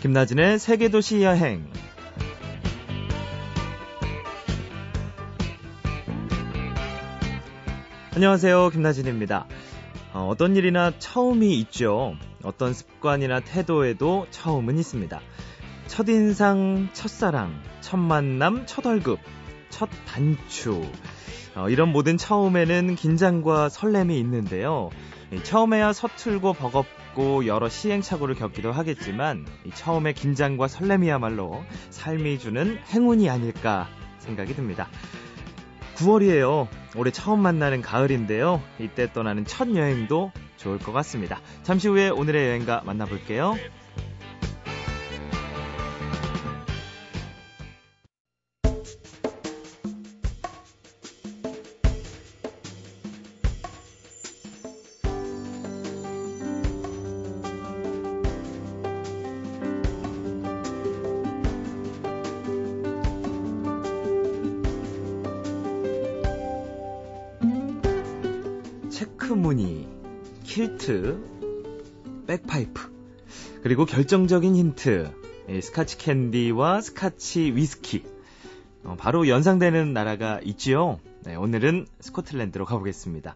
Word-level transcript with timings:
김나진의 0.00 0.60
세계도시 0.60 1.22
여행. 1.22 1.66
안녕하세요. 8.14 8.70
김나진입니다. 8.70 9.48
어, 10.12 10.34
떤 10.38 10.54
일이나 10.54 10.92
처음이 10.96 11.58
있죠. 11.60 12.14
어떤 12.44 12.74
습관이나 12.74 13.40
태도에도 13.40 14.28
처음은 14.30 14.78
있습니다. 14.78 15.20
첫인상, 15.88 16.90
첫사랑, 16.92 17.60
첫 17.80 17.96
만남, 17.96 18.66
첫 18.66 18.86
월급, 18.86 19.18
첫 19.68 19.88
단추. 20.06 20.80
어, 21.56 21.68
이런 21.68 21.88
모든 21.88 22.16
처음에는 22.16 22.94
긴장과 22.94 23.68
설렘이 23.68 24.16
있는데요. 24.20 24.90
처음에야 25.42 25.92
서툴고 25.92 26.54
버겁고 26.54 27.46
여러 27.46 27.68
시행착오를 27.68 28.34
겪기도 28.34 28.72
하겠지만 28.72 29.46
처음에 29.74 30.12
긴장과 30.12 30.68
설렘이야말로 30.68 31.64
삶이 31.90 32.38
주는 32.38 32.78
행운이 32.88 33.28
아닐까 33.28 33.88
생각이 34.18 34.54
듭니다. 34.54 34.88
9월이에요. 35.96 36.68
올해 36.96 37.10
처음 37.10 37.40
만나는 37.40 37.82
가을인데요. 37.82 38.62
이때 38.78 39.12
떠나는 39.12 39.44
첫 39.44 39.74
여행도 39.74 40.32
좋을 40.56 40.78
것 40.78 40.92
같습니다. 40.92 41.40
잠시 41.62 41.88
후에 41.88 42.08
오늘의 42.08 42.46
여행가 42.46 42.82
만나볼게요. 42.84 43.56
그리고 73.68 73.84
결정적인 73.84 74.56
힌트, 74.56 75.12
스카치 75.60 75.98
캔디와 75.98 76.80
스카치 76.80 77.52
위스키. 77.54 78.02
어, 78.82 78.96
바로 78.98 79.28
연상되는 79.28 79.92
나라가 79.92 80.40
있지요. 80.42 80.98
네, 81.26 81.34
오늘은 81.34 81.86
스코틀랜드로 82.00 82.64
가보겠습니다. 82.64 83.34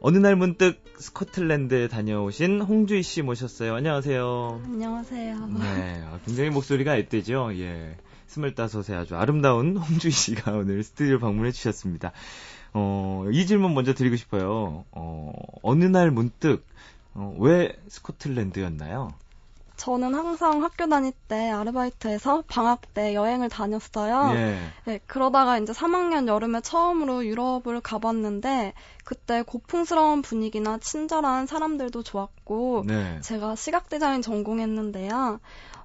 어느 0.00 0.16
날 0.16 0.36
문득 0.36 0.82
스코틀랜드 0.96 1.88
다녀오신 1.90 2.62
홍주희 2.62 3.02
씨 3.02 3.20
모셨어요. 3.20 3.74
안녕하세요. 3.74 4.62
안녕하세요. 4.64 5.46
네, 5.58 6.02
아, 6.06 6.18
굉장히 6.24 6.48
목소리가 6.48 6.96
앳되죠. 6.96 7.50
예. 7.58 7.94
스물다섯에 8.26 8.96
아주 8.96 9.16
아름다운 9.16 9.76
홍주희 9.76 10.10
씨가 10.10 10.52
오늘 10.52 10.82
스튜디오 10.82 11.18
방문해 11.18 11.52
주셨습니다. 11.52 12.12
어, 12.72 13.26
이 13.30 13.44
질문 13.44 13.74
먼저 13.74 13.92
드리고 13.92 14.16
싶어요. 14.16 14.86
어, 14.92 15.32
어느 15.60 15.84
날 15.84 16.10
문득, 16.10 16.64
어, 17.12 17.36
왜 17.38 17.76
스코틀랜드였나요? 17.88 19.12
저는 19.78 20.12
항상 20.12 20.64
학교 20.64 20.88
다닐 20.88 21.12
때 21.28 21.50
아르바이트해서 21.50 22.42
방학 22.48 22.92
때 22.94 23.14
여행을 23.14 23.48
다녔어요. 23.48 24.34
예. 24.34 24.58
네, 24.84 25.00
그러다가 25.06 25.56
이제 25.56 25.72
3학년 25.72 26.26
여름에 26.26 26.60
처음으로 26.60 27.24
유럽을 27.24 27.80
가봤는데 27.80 28.74
그때 29.04 29.42
고풍스러운 29.42 30.22
분위기나 30.22 30.78
친절한 30.78 31.46
사람들도 31.46 32.02
좋았고 32.02 32.84
네. 32.86 33.20
제가 33.22 33.54
시각 33.54 33.88
디자인 33.88 34.20
전공했는데요. 34.20 35.38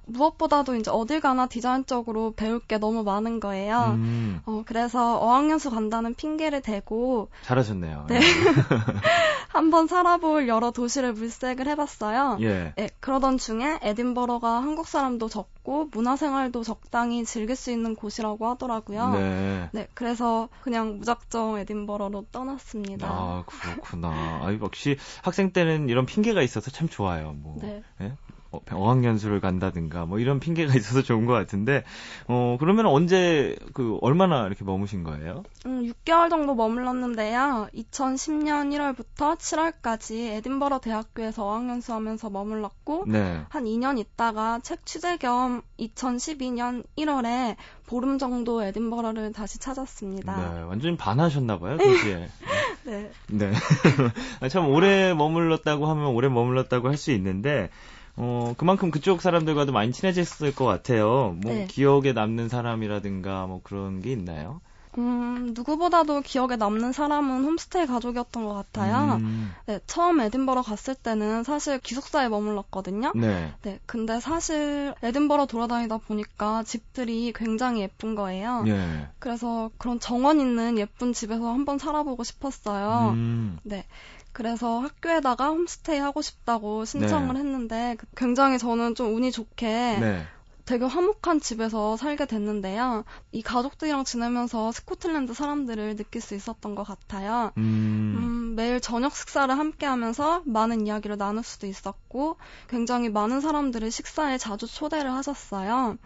무엇보다도 0.06 0.76
이제 0.76 0.90
어딜 0.90 1.20
가나 1.20 1.46
디자인적으로 1.46 2.32
배울 2.34 2.60
게 2.60 2.78
너무 2.78 3.02
많은 3.02 3.40
거예요. 3.40 3.94
음. 3.96 4.40
어, 4.46 4.62
그래서 4.66 5.18
어학연수 5.18 5.70
간다는 5.70 6.14
핑계를 6.14 6.60
대고. 6.62 7.28
잘하셨네요. 7.42 8.06
네. 8.08 8.16
예. 8.16 8.20
한번 9.48 9.86
살아볼 9.86 10.48
여러 10.48 10.72
도시를 10.72 11.12
물색을 11.12 11.68
해봤어요. 11.68 12.38
예. 12.40 12.74
예. 12.76 12.90
그러던 13.00 13.38
중에 13.38 13.78
에딘버러가 13.82 14.62
한국 14.62 14.88
사람도 14.88 15.28
적고 15.28 15.90
문화생활도 15.92 16.64
적당히 16.64 17.24
즐길 17.24 17.54
수 17.54 17.70
있는 17.70 17.94
곳이라고 17.94 18.48
하더라고요. 18.48 19.10
네. 19.10 19.68
네. 19.72 19.88
그래서 19.94 20.48
그냥 20.62 20.98
무작정 20.98 21.58
에딘버러로 21.58 22.26
떠났습니다. 22.32 23.06
아, 23.08 23.44
그렇구나. 23.46 24.08
아, 24.08 24.58
역시 24.60 24.96
학생 25.22 25.52
때는 25.52 25.88
이런 25.88 26.04
핑계가 26.04 26.42
있어서 26.42 26.70
참 26.70 26.88
좋아요. 26.88 27.32
뭐. 27.32 27.58
네. 27.62 27.82
예? 28.00 28.16
어, 28.54 28.76
어학연수를 28.84 29.40
간다든가 29.40 30.06
뭐 30.06 30.18
이런 30.18 30.40
핑계가 30.40 30.72
있어서 30.76 31.02
좋은 31.02 31.26
것 31.26 31.32
같은데 31.32 31.84
어 32.28 32.56
그러면 32.58 32.86
언제 32.86 33.56
그 33.72 33.98
얼마나 34.00 34.46
이렇게 34.46 34.64
머무신 34.64 35.04
거예요? 35.04 35.42
음 35.66 35.82
6개월 35.84 36.30
정도 36.30 36.54
머물렀는데요. 36.54 37.68
2010년 37.74 38.70
1월부터 38.72 39.36
7월까지 39.38 40.32
에딘버러 40.36 40.80
대학교에서 40.80 41.44
어학연수하면서 41.44 42.30
머물렀고 42.30 43.04
네. 43.06 43.42
한 43.48 43.64
2년 43.64 43.98
있다가 43.98 44.60
책 44.62 44.84
취재 44.86 45.16
겸 45.18 45.62
2012년 45.78 46.84
1월에 46.98 47.56
보름 47.86 48.18
정도 48.18 48.62
에딘버러를 48.62 49.32
다시 49.32 49.58
찾았습니다. 49.58 50.36
네, 50.54 50.62
완전히 50.62 50.96
반하셨나 50.96 51.58
봐요, 51.58 51.76
도시에. 51.76 52.28
네. 52.84 53.10
네. 53.28 53.52
참 54.48 54.68
오래 54.68 55.12
머물렀다고 55.14 55.86
하면 55.86 56.06
오래 56.06 56.28
머물렀다고 56.28 56.88
할 56.88 56.94
수 56.96 57.10
있는데 57.12 57.70
어, 58.16 58.54
그만큼 58.56 58.90
그쪽 58.90 59.20
사람들과도 59.22 59.72
많이 59.72 59.92
친해졌을 59.92 60.54
것 60.54 60.64
같아요. 60.64 61.36
뭐, 61.40 61.52
네. 61.52 61.66
기억에 61.68 62.12
남는 62.12 62.48
사람이라든가 62.48 63.46
뭐 63.46 63.60
그런 63.62 64.02
게 64.02 64.12
있나요? 64.12 64.60
음, 64.98 65.52
누구보다도 65.54 66.20
기억에 66.20 66.56
남는 66.56 66.92
사람은 66.92 67.44
홈스테이 67.44 67.86
가족이었던 67.86 68.44
것 68.44 68.54
같아요. 68.54 69.16
음. 69.16 69.52
네, 69.66 69.80
처음 69.86 70.20
에딘버러 70.20 70.62
갔을 70.62 70.94
때는 70.94 71.42
사실 71.44 71.78
기숙사에 71.78 72.28
머물렀거든요. 72.28 73.12
네. 73.14 73.52
네, 73.62 73.80
근데 73.86 74.20
사실 74.20 74.94
에딘버러 75.02 75.46
돌아다니다 75.46 75.98
보니까 75.98 76.62
집들이 76.64 77.32
굉장히 77.34 77.82
예쁜 77.82 78.14
거예요. 78.14 78.62
네. 78.62 79.08
그래서 79.18 79.70
그런 79.78 80.00
정원 80.00 80.40
있는 80.40 80.78
예쁜 80.78 81.12
집에서 81.12 81.52
한번 81.52 81.78
살아보고 81.78 82.24
싶었어요. 82.24 83.12
음. 83.14 83.58
네. 83.62 83.84
그래서 84.32 84.80
학교에다가 84.80 85.48
홈스테이 85.50 85.98
하고 86.00 86.20
싶다고 86.20 86.84
신청을 86.84 87.34
네. 87.34 87.40
했는데 87.40 87.96
굉장히 88.16 88.58
저는 88.58 88.96
좀 88.96 89.14
운이 89.14 89.30
좋게 89.30 89.66
네. 90.00 90.26
되게 90.64 90.84
화목한 90.86 91.40
집에서 91.40 91.96
살게 91.96 92.26
됐는데요. 92.26 93.04
이 93.32 93.42
가족들이랑 93.42 94.04
지내면서 94.04 94.72
스코틀랜드 94.72 95.34
사람들을 95.34 95.96
느낄 95.96 96.22
수 96.22 96.34
있었던 96.34 96.74
것 96.74 96.84
같아요. 96.84 97.52
음. 97.58 98.14
음, 98.16 98.54
매일 98.56 98.80
저녁 98.80 99.14
식사를 99.14 99.56
함께 99.56 99.84
하면서 99.84 100.42
많은 100.46 100.86
이야기를 100.86 101.18
나눌 101.18 101.42
수도 101.42 101.66
있었고, 101.66 102.36
굉장히 102.68 103.10
많은 103.10 103.40
사람들을 103.40 103.90
식사에 103.90 104.38
자주 104.38 104.66
초대를 104.66 105.12
하셨어요. 105.12 105.98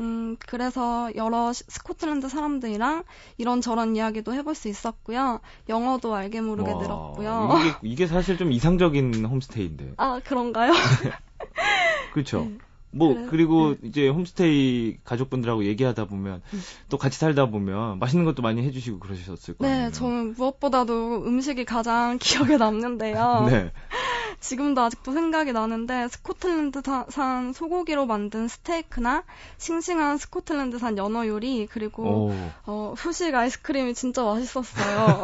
음, 0.00 0.36
그래서 0.46 1.10
여러 1.16 1.52
스코틀랜드 1.52 2.28
사람들이랑 2.28 3.02
이런저런 3.36 3.96
이야기도 3.96 4.32
해볼 4.32 4.54
수 4.54 4.68
있었고요. 4.68 5.40
영어도 5.68 6.14
알게 6.14 6.40
모르게 6.40 6.70
와, 6.70 6.78
늘었고요. 6.78 7.58
이게, 7.58 7.74
이게 7.82 8.06
사실 8.06 8.38
좀 8.38 8.52
이상적인 8.52 9.24
홈스테이인데. 9.24 9.94
아, 9.96 10.20
그런가요? 10.24 10.72
그렇죠. 12.14 12.42
네. 12.42 12.58
뭐 12.90 13.14
그래. 13.14 13.26
그리고 13.28 13.70
네. 13.80 13.88
이제 13.88 14.08
홈스테이 14.08 14.98
가족분들하고 15.04 15.64
얘기하다 15.64 16.06
보면 16.06 16.40
음. 16.52 16.62
또 16.88 16.96
같이 16.96 17.18
살다 17.18 17.46
보면 17.46 17.98
맛있는 17.98 18.24
것도 18.24 18.42
많이 18.42 18.62
해주시고 18.62 18.98
그러셨을 18.98 19.54
거예요. 19.58 19.86
네, 19.86 19.92
저는 19.92 20.34
무엇보다도 20.34 21.24
음식이 21.26 21.64
가장 21.64 22.18
기억에 22.20 22.56
남는데요. 22.56 23.46
네. 23.50 23.72
지금도 24.40 24.80
아직도 24.82 25.12
생각이 25.12 25.52
나는데 25.52 26.08
스코틀랜드산 26.08 27.52
소고기로 27.52 28.06
만든 28.06 28.46
스테이크나 28.46 29.24
싱싱한 29.56 30.18
스코틀랜드산 30.18 30.96
연어 30.96 31.26
요리 31.26 31.66
그리고 31.66 32.32
어, 32.64 32.94
후식 32.96 33.34
아이스크림이 33.34 33.94
진짜 33.94 34.22
맛있었어요. 34.22 35.22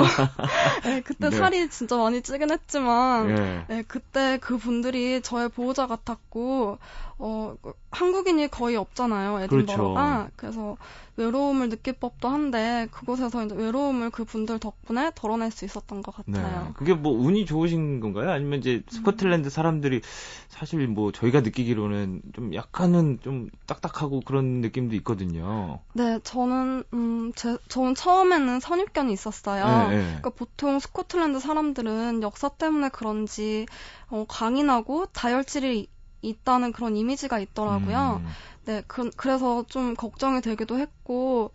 네, 0.85 1.01
그때 1.03 1.31
네. 1.31 1.37
살이 1.37 1.71
진짜 1.71 1.97
많이 1.97 2.23
찌긴 2.23 2.51
했지만 2.51 3.35
네. 3.35 3.65
네, 3.69 3.85
그때 3.87 4.39
그 4.41 4.59
분들이 4.59 5.23
저의 5.23 5.49
보호자 5.49 5.87
같았고 5.87 6.79
어, 7.19 7.55
한국인이 7.91 8.49
거의 8.49 8.77
없잖아요, 8.77 9.41
에딘버러가. 9.43 10.29
그렇죠. 10.29 10.31
그래서 10.37 10.77
외로움을 11.17 11.69
느낄 11.69 11.93
법도 11.93 12.29
한데 12.29 12.89
그곳에서 12.91 13.45
이제 13.45 13.55
외로움을 13.55 14.11
그 14.11 14.25
분들 14.25 14.59
덕분에 14.59 15.13
덜어낼 15.15 15.53
수 15.53 15.65
있었던 15.65 16.03
것 16.03 16.15
같아요. 16.15 16.65
네. 16.65 16.73
그게 16.75 16.93
뭐 16.93 17.13
운이 17.13 17.47
좋으신 17.47 18.01
건가요? 18.01 18.31
아니면 18.31 18.59
이제 18.59 18.83
스코틀랜드 18.89 19.49
사람들이 19.49 20.01
사실 20.49 20.87
뭐 20.89 21.13
저희가 21.13 21.43
느끼기로는 21.43 22.23
좀 22.35 22.53
약간은 22.55 23.21
좀 23.23 23.49
딱딱하고 23.67 24.23
그런 24.23 24.61
느낌도 24.61 24.97
있거든요. 24.97 25.79
네, 25.93 26.19
저는 26.25 26.83
음, 26.93 27.33
제, 27.37 27.57
저는 27.69 27.95
처음에는 27.95 28.59
선입견이 28.59 29.13
있었어요. 29.13 29.89
네, 29.89 29.97
네. 29.97 30.03
그러니까 30.05 30.31
보통 30.31 30.81
스코틀랜드 30.81 31.39
사람들은 31.39 32.23
역사 32.23 32.49
때문에 32.49 32.89
그런지 32.89 33.67
어, 34.09 34.25
강인하고 34.29 35.07
다혈질이 35.07 35.89
있다는 36.29 36.73
그런 36.73 36.97
이미지가 36.97 37.39
있더라고요. 37.39 38.21
음. 38.23 38.29
네, 38.65 38.83
그, 38.87 39.11
그래서 39.17 39.65
좀 39.69 39.95
걱정이 39.95 40.41
되기도 40.41 40.79
했고, 40.79 41.53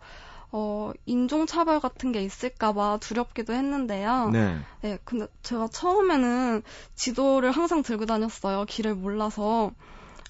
어, 0.52 0.92
인종차별 1.06 1.80
같은 1.80 2.12
게 2.12 2.22
있을까봐 2.22 2.98
두렵기도 3.00 3.52
했는데요. 3.52 4.30
네. 4.30 4.58
네, 4.82 4.98
근데 5.04 5.26
제가 5.42 5.68
처음에는 5.68 6.62
지도를 6.94 7.52
항상 7.52 7.82
들고 7.82 8.06
다녔어요. 8.06 8.64
길을 8.66 8.94
몰라서. 8.94 9.72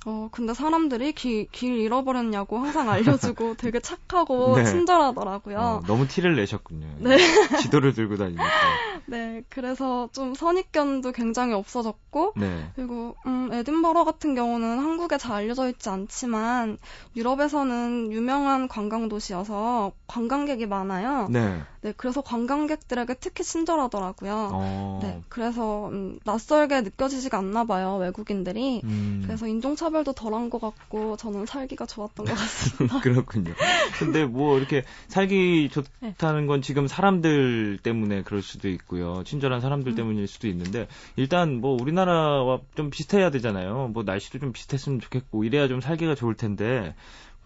어, 0.07 0.29
근데 0.33 0.55
사람들이 0.55 1.13
길, 1.13 1.47
길 1.51 1.79
잃어버렸냐고 1.79 2.59
항상 2.59 2.89
알려주고 2.89 3.55
되게 3.59 3.81
착하고 3.81 4.57
네. 4.57 4.65
친절하더라고요. 4.65 5.59
어, 5.59 5.83
너무 5.87 6.09
티를 6.09 6.37
내셨군요. 6.37 6.87
네. 7.01 7.19
지도를 7.61 7.93
들고 7.93 8.17
다니니까. 8.17 8.41
네, 9.07 9.43
그래서 9.51 10.09
좀 10.13 10.35
선입견도 10.35 11.13
굉장히 11.13 11.53
없어졌고, 11.53 12.35
네. 12.37 12.71
그리고, 12.77 13.17
음, 13.27 13.51
에딘버러 13.53 14.05
같은 14.05 14.35
경우는 14.35 14.79
한국에 14.79 15.19
잘 15.19 15.33
알려져 15.33 15.69
있지 15.69 15.89
않지만, 15.89 16.79
유럽에서는 17.17 18.13
유명한 18.13 18.69
관광도시여서 18.69 19.93
관광객이 20.07 20.67
많아요. 20.67 21.29
네. 21.29 21.61
네, 21.83 21.95
그래서 21.97 22.21
관광객들에게 22.21 23.15
특히 23.21 23.43
친절하더라고요. 23.43 24.51
어. 24.53 25.01
네, 25.03 25.23
그래서 25.29 25.89
음, 25.89 26.19
낯설게 26.25 26.83
느껴지지가 26.83 27.39
않나 27.39 27.65
봐요, 27.65 27.97
외국인들이. 27.97 28.83
음. 28.85 29.23
그래서 29.25 29.47
인종차 29.47 29.90
별도 29.91 30.13
덜한 30.13 30.51
것 30.51 30.61
같고, 30.61 31.17
저는 31.17 31.47
살기가 31.47 31.87
좋았던 31.87 32.27
것 32.27 32.35
같습니다. 32.35 33.01
그렇군요. 33.03 33.53
근데 33.99 34.25
뭐 34.25 34.59
이렇게 34.59 34.85
살기 35.09 35.71
좋다는 35.71 36.47
건 36.47 36.63
지금 36.63 36.87
사람들 36.87 37.79
때문에 37.83 38.23
그럴 38.23 38.43
수도 38.43 38.69
있고요. 38.69 39.23
친절한 39.25 39.61
사람들 39.61 39.93
음. 39.93 39.97
때문일 39.97 40.27
수도 40.27 40.49
있는데, 40.49 40.89
일단 41.17 41.61
뭐 41.61 41.77
우리나라와 41.81 42.61
좀 42.75 42.91
비슷해야 42.91 43.31
되잖아요. 43.31 43.91
뭐 43.93 44.03
날씨도 44.03 44.39
좀 44.39 44.53
비슷했으면 44.53 45.01
좋겠고, 45.01 45.45
이래야 45.45 45.69
좀 45.69 45.81
살기가 45.81 46.15
좋을 46.15 46.35
텐데, 46.35 46.95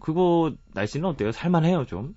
그거 0.01 0.53
날씨는 0.75 1.09
어때요? 1.09 1.33
살만해요, 1.33 1.87
좀? 1.87 2.15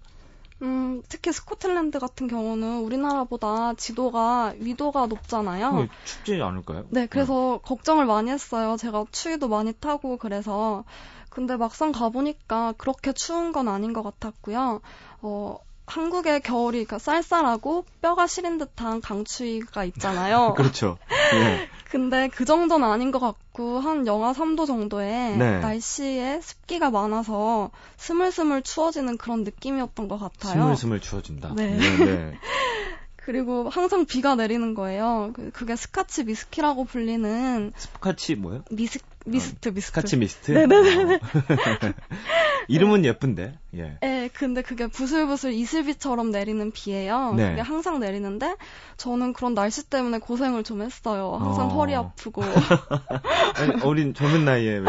음, 0.62 1.04
특히 1.08 1.32
스코틀랜드 1.32 2.00
같은 2.00 2.28
경우는 2.28 2.80
우리나라보다 2.80 3.76
지도가 3.76 4.54
위도가 4.58 5.06
높잖아요. 5.06 5.88
춥지 6.04 6.42
않을까요? 6.42 6.86
네, 6.90 7.06
그래서 7.08 7.60
네. 7.62 7.68
걱정을 7.68 8.06
많이 8.06 8.32
했어요. 8.32 8.76
제가 8.78 9.06
추위도 9.12 9.48
많이 9.48 9.74
타고 9.74 10.18
그래서. 10.18 10.84
근데 11.30 11.56
막상 11.56 11.92
가보니까 11.92 12.74
그렇게 12.80 13.14
추운 13.14 13.52
건 13.52 13.68
아닌 13.68 13.94
것 13.94 14.02
같았고요. 14.02 14.82
어, 15.22 15.58
한국의 15.86 16.42
겨울이 16.42 16.86
그러니까 16.86 16.98
쌀쌀하고 16.98 17.86
뼈가 18.02 18.26
시린 18.26 18.58
듯한 18.58 19.02
강추위가 19.02 19.86
있잖아요. 19.86 20.56
그렇죠. 20.58 20.98
네. 21.32 21.68
근데 21.90 22.28
그 22.28 22.46
정도는 22.46 22.88
아닌 22.88 23.12
것 23.12 23.20
같고 23.20 23.80
한 23.80 24.08
영하 24.08 24.34
3도 24.34 24.68
정도의 24.68 25.38
네. 25.38 25.60
날씨에 25.60 26.42
습기가 26.42 26.92
많아서 26.92 27.72
스물스물 27.98 28.62
추워지는 28.62 29.18
그런 29.18 29.44
느낌이었던 29.44 30.08
것 30.08 30.18
같아요. 30.18 30.54
스물스물 30.54 31.00
추워진다. 31.00 31.54
네. 31.56 31.78
네, 31.78 32.06
네. 32.06 32.38
그리고 33.16 33.68
항상 33.70 34.06
비가 34.06 34.36
내리는 34.36 34.74
거예요. 34.74 35.32
그, 35.34 35.52
그게 35.52 35.76
Scotch 35.76 36.24
mist라고 36.24 36.86
불리는 36.86 37.74
Scotch 37.76 38.36
뭐요? 38.36 38.64
mis 38.72 39.00
mist, 39.26 39.70
mist. 39.70 39.88
Scotch 39.88 40.18
mist? 40.18 40.52
네네네. 40.52 41.20
어. 42.62 42.66
이름은 42.68 43.06
예쁜데, 43.06 43.58
예. 43.76 43.98
네, 44.02 44.30
근데 44.34 44.62
그게 44.62 44.88
부슬부슬 44.88 45.54
이슬비처럼 45.54 46.32
내리는 46.32 46.72
비예요. 46.72 47.34
네. 47.36 47.50
그게 47.52 47.62
항상 47.62 48.00
내리는데, 48.00 48.56
저는 48.98 49.34
그런 49.34 49.54
날씨 49.54 49.90
때문에 49.90 50.20
고생을 50.20 50.64
좀 50.64 50.82
했어요. 50.82 51.38
항상 51.40 51.68
어. 51.68 51.70
허리 51.70 51.96
아프고. 51.96 52.42
아니, 53.56 53.82
어린, 53.84 54.14
젊은 54.14 54.46
나이에, 54.46 54.78
왜. 54.78 54.86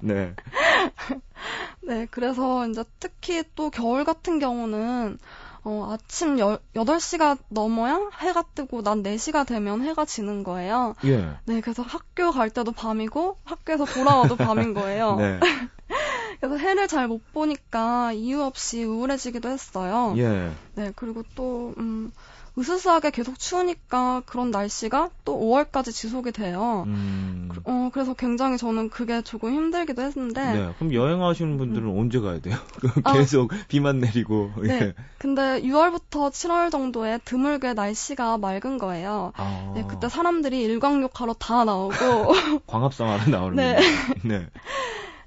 네. 0.00 0.34
네, 1.82 2.06
그래서 2.10 2.66
이제 2.68 2.84
특히 3.00 3.42
또 3.54 3.70
겨울 3.70 4.04
같은 4.04 4.38
경우는, 4.38 5.18
어, 5.64 5.90
아침 5.92 6.38
여, 6.40 6.58
8시가 6.74 7.38
넘어야 7.48 8.00
해가 8.20 8.42
뜨고 8.54 8.82
난 8.82 9.02
4시가 9.02 9.46
되면 9.46 9.82
해가 9.82 10.04
지는 10.04 10.42
거예요. 10.42 10.96
예. 11.04 11.36
네, 11.44 11.60
그래서 11.60 11.82
학교 11.82 12.32
갈 12.32 12.50
때도 12.50 12.72
밤이고 12.72 13.38
학교에서 13.44 13.84
돌아와도 13.84 14.36
밤인 14.36 14.74
거예요. 14.74 15.16
네. 15.22 15.38
그래서 16.40 16.56
해를 16.56 16.88
잘 16.88 17.06
못 17.06 17.20
보니까 17.32 18.12
이유 18.12 18.42
없이 18.42 18.82
우울해지기도 18.82 19.48
했어요. 19.48 20.14
예. 20.16 20.50
네, 20.74 20.92
그리고 20.96 21.22
또, 21.36 21.74
음, 21.78 22.10
으스스하게 22.58 23.10
계속 23.10 23.38
추우니까 23.38 24.22
그런 24.26 24.50
날씨가 24.50 25.10
또 25.24 25.38
5월까지 25.38 25.92
지속이 25.92 26.32
돼요. 26.32 26.84
음. 26.86 27.48
어, 27.64 27.90
그래서 27.92 28.12
굉장히 28.12 28.58
저는 28.58 28.90
그게 28.90 29.22
조금 29.22 29.54
힘들기도 29.54 30.02
했는데. 30.02 30.52
네, 30.52 30.74
그럼 30.78 30.92
여행하시는 30.92 31.56
분들은 31.56 31.88
음. 31.88 31.98
언제 31.98 32.20
가야 32.20 32.40
돼요? 32.40 32.56
아. 33.04 33.14
계속 33.14 33.52
아, 33.52 33.56
비만 33.68 34.00
내리고. 34.00 34.50
네. 34.62 34.80
예. 34.80 34.94
근데 35.18 35.62
6월부터 35.62 36.30
7월 36.30 36.70
정도에 36.70 37.18
드물게 37.24 37.72
날씨가 37.72 38.36
맑은 38.36 38.76
거예요. 38.76 39.32
아. 39.36 39.72
네, 39.74 39.84
그때 39.88 40.10
사람들이 40.10 40.62
일광욕하러 40.62 41.34
다 41.34 41.64
나오고. 41.64 41.94
광합성하러 42.66 43.30
나오는 43.30 43.56
네. 43.56 43.78
네. 44.24 44.46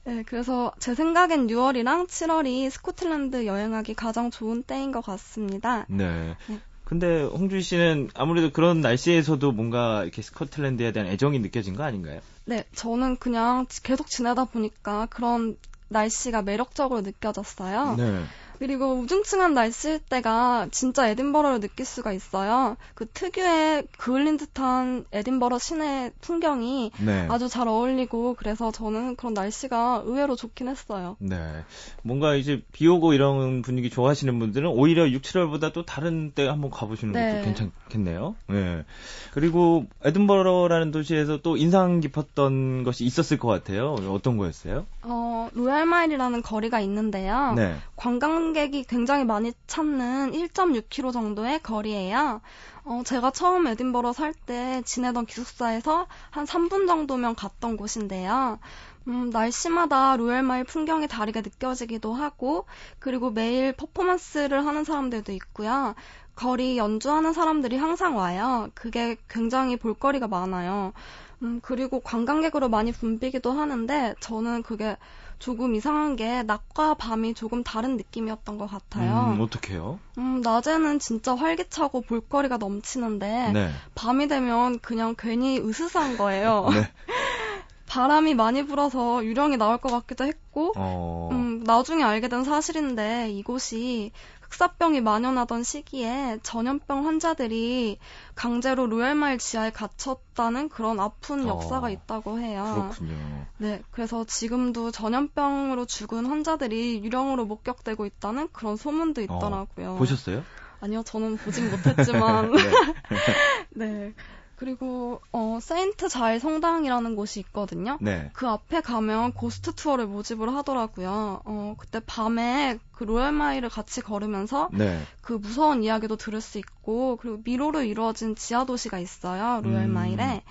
네, 0.03 0.23
그래서 0.27 0.71
제 0.77 0.93
생각엔 0.93 1.47
6월이랑 1.47 2.07
7월이 2.07 2.69
스코틀랜드 2.69 3.47
여행하기 3.47 3.95
가장 3.95 4.29
좋은 4.29 4.61
때인 4.61 4.91
것 4.91 5.03
같습니다. 5.03 5.87
네. 5.89 6.35
네. 6.47 6.59
근데 6.85 7.23
홍준 7.23 7.61
씨는 7.61 8.11
아무래도 8.13 8.51
그런 8.51 8.79
날씨에서도 8.79 9.51
뭔가 9.51 10.03
이렇게 10.03 10.21
스코틀랜드에 10.21 10.91
대한 10.91 11.09
애정이 11.09 11.39
느껴진 11.39 11.75
거 11.75 11.83
아닌가요? 11.83 12.21
네, 12.45 12.63
저는 12.75 13.17
그냥 13.17 13.65
계속 13.83 14.07
지내다 14.07 14.45
보니까 14.45 15.07
그런 15.07 15.57
날씨가 15.89 16.43
매력적으로 16.43 17.01
느껴졌어요. 17.01 17.95
네. 17.95 18.23
그리고 18.59 18.95
우중충한 18.95 19.53
날씨일 19.53 19.99
때가 19.99 20.67
진짜 20.71 21.07
에딘버러를 21.09 21.59
느낄 21.59 21.85
수가 21.85 22.13
있어요. 22.13 22.77
그 22.93 23.05
특유의 23.05 23.87
그을린 23.97 24.37
듯한 24.37 25.05
에딘버러 25.11 25.59
시내 25.59 26.11
풍경이 26.21 26.91
네. 26.99 27.27
아주 27.29 27.49
잘 27.49 27.67
어울리고 27.67 28.35
그래서 28.35 28.71
저는 28.71 29.15
그런 29.15 29.33
날씨가 29.33 30.03
의외로 30.05 30.35
좋긴 30.35 30.67
했어요. 30.67 31.17
네. 31.19 31.63
뭔가 32.03 32.35
이제 32.35 32.61
비 32.71 32.87
오고 32.87 33.13
이런 33.13 33.61
분위기 33.61 33.89
좋아하시는 33.89 34.37
분들은 34.39 34.69
오히려 34.69 35.09
6, 35.09 35.21
7월보다 35.21 35.73
또 35.73 35.85
다른 35.85 36.31
때 36.31 36.47
한번 36.47 36.71
가보시는 36.71 37.13
네. 37.13 37.31
것도 37.31 37.43
괜찮겠네요. 37.43 38.35
네. 38.47 38.85
그리고 39.33 39.85
에딘버러라는 40.03 40.91
도시에서 40.91 41.41
또 41.41 41.57
인상 41.57 41.99
깊었던 41.99 42.83
것이 42.83 43.05
있었을 43.05 43.37
것 43.37 43.47
같아요. 43.47 43.95
어떤 44.09 44.37
거였어요? 44.37 44.85
어, 45.01 45.49
로얄마일이라는 45.53 46.41
거리가 46.41 46.79
있는데요. 46.81 47.53
네. 47.55 47.75
관광 47.95 48.44
관광객이 48.45 48.83
굉장히 48.83 49.25
많이 49.25 49.53
찾는 49.65 50.31
1.6km 50.33 51.11
정도의 51.11 51.59
거리예요. 51.63 52.41
어, 52.83 53.01
제가 53.03 53.31
처음 53.31 53.65
에딘버러 53.67 54.13
살 54.13 54.33
때 54.45 54.83
지내던 54.85 55.25
기숙사에서 55.25 56.05
한 56.29 56.45
3분 56.45 56.85
정도면 56.85 57.33
갔던 57.35 57.77
곳인데요. 57.77 58.59
음, 59.07 59.29
날씨마다 59.31 60.17
로얄마일 60.17 60.65
풍경이 60.65 61.07
다르게 61.07 61.41
느껴지기도 61.41 62.13
하고, 62.13 62.65
그리고 62.99 63.31
매일 63.31 63.73
퍼포먼스를 63.73 64.65
하는 64.67 64.83
사람들도 64.83 65.31
있고요. 65.31 65.95
거리 66.35 66.77
연주하는 66.77 67.33
사람들이 67.33 67.77
항상 67.77 68.15
와요. 68.17 68.69
그게 68.75 69.15
굉장히 69.27 69.77
볼거리가 69.77 70.27
많아요. 70.27 70.93
음, 71.41 71.59
그리고 71.63 71.99
관광객으로 72.01 72.69
많이 72.69 72.91
붐비기도 72.91 73.51
하는데, 73.51 74.13
저는 74.19 74.61
그게 74.63 74.97
조금 75.39 75.75
이상한 75.75 76.15
게 76.15 76.43
낮과 76.43 76.95
밤이 76.95 77.33
조금 77.33 77.63
다른 77.63 77.97
느낌이었던 77.97 78.57
것 78.57 78.67
같아요. 78.67 79.33
음, 79.35 79.41
어떻게요? 79.41 79.99
음, 80.17 80.41
낮에는 80.41 80.99
진짜 80.99 81.35
활기차고 81.35 82.01
볼거리가 82.01 82.57
넘치는데 82.57 83.51
네. 83.53 83.71
밤이 83.95 84.27
되면 84.27 84.79
그냥 84.79 85.15
괜히 85.17 85.59
으스스한 85.59 86.17
거예요. 86.17 86.67
네. 86.73 86.91
바람이 87.87 88.33
많이 88.33 88.65
불어서 88.65 89.23
유령이 89.23 89.57
나올 89.57 89.77
것 89.77 89.89
같기도 89.89 90.25
했고, 90.25 90.73
어... 90.75 91.29
음, 91.31 91.63
나중에 91.63 92.03
알게 92.03 92.27
된 92.27 92.43
사실인데 92.43 93.31
이곳이 93.31 94.11
흑사병이 94.45 95.01
만연하던 95.01 95.63
시기에 95.63 96.39
전염병 96.43 97.05
환자들이 97.05 97.97
강제로 98.35 98.85
로얄마일 98.85 99.37
지하에 99.37 99.71
갇혔다는 99.71 100.69
그런 100.69 100.99
아픈 100.99 101.45
어, 101.45 101.49
역사가 101.49 101.89
있다고 101.89 102.39
해요. 102.39 102.91
그렇군요. 102.95 103.45
네, 103.57 103.81
그래서 103.91 104.23
지금도 104.25 104.91
전염병으로 104.91 105.85
죽은 105.85 106.25
환자들이 106.25 107.03
유령으로 107.03 107.45
목격되고 107.45 108.05
있다는 108.05 108.49
그런 108.51 108.75
소문도 108.77 109.21
어, 109.21 109.23
있더라고요. 109.23 109.93
어, 109.93 109.97
보셨어요? 109.97 110.43
아니요, 110.81 111.03
저는 111.03 111.37
보진 111.37 111.71
못했지만. 111.71 112.51
네. 113.73 113.75
네. 113.75 114.13
그리고 114.55 115.21
어 115.31 115.59
세인트 115.61 116.09
자일 116.09 116.39
성당이라는 116.39 117.15
곳이 117.15 117.39
있거든요. 117.41 117.97
네. 118.01 118.29
그 118.33 118.47
앞에 118.47 118.81
가면 118.81 119.33
ghost 119.33 119.73
tour를 119.73 120.07
모집을 120.07 120.53
하더라고요. 120.55 121.41
어 121.45 121.75
그때 121.77 121.99
밤에 122.05 122.79
그 122.91 123.03
로얄 123.03 123.31
마일을 123.31 123.69
같이 123.69 124.01
걸으면서 124.01 124.69
네. 124.71 125.01
그 125.21 125.33
무서운 125.33 125.83
이야기도 125.83 126.15
들을 126.15 126.39
수 126.41 126.57
있고 126.57 127.17
그리고 127.17 127.41
미로로 127.43 127.81
이루어진 127.81 128.35
지하 128.35 128.65
도시가 128.65 128.99
있어요. 128.99 129.61
로얄 129.61 129.85
음. 129.85 129.93
마일에. 129.93 130.43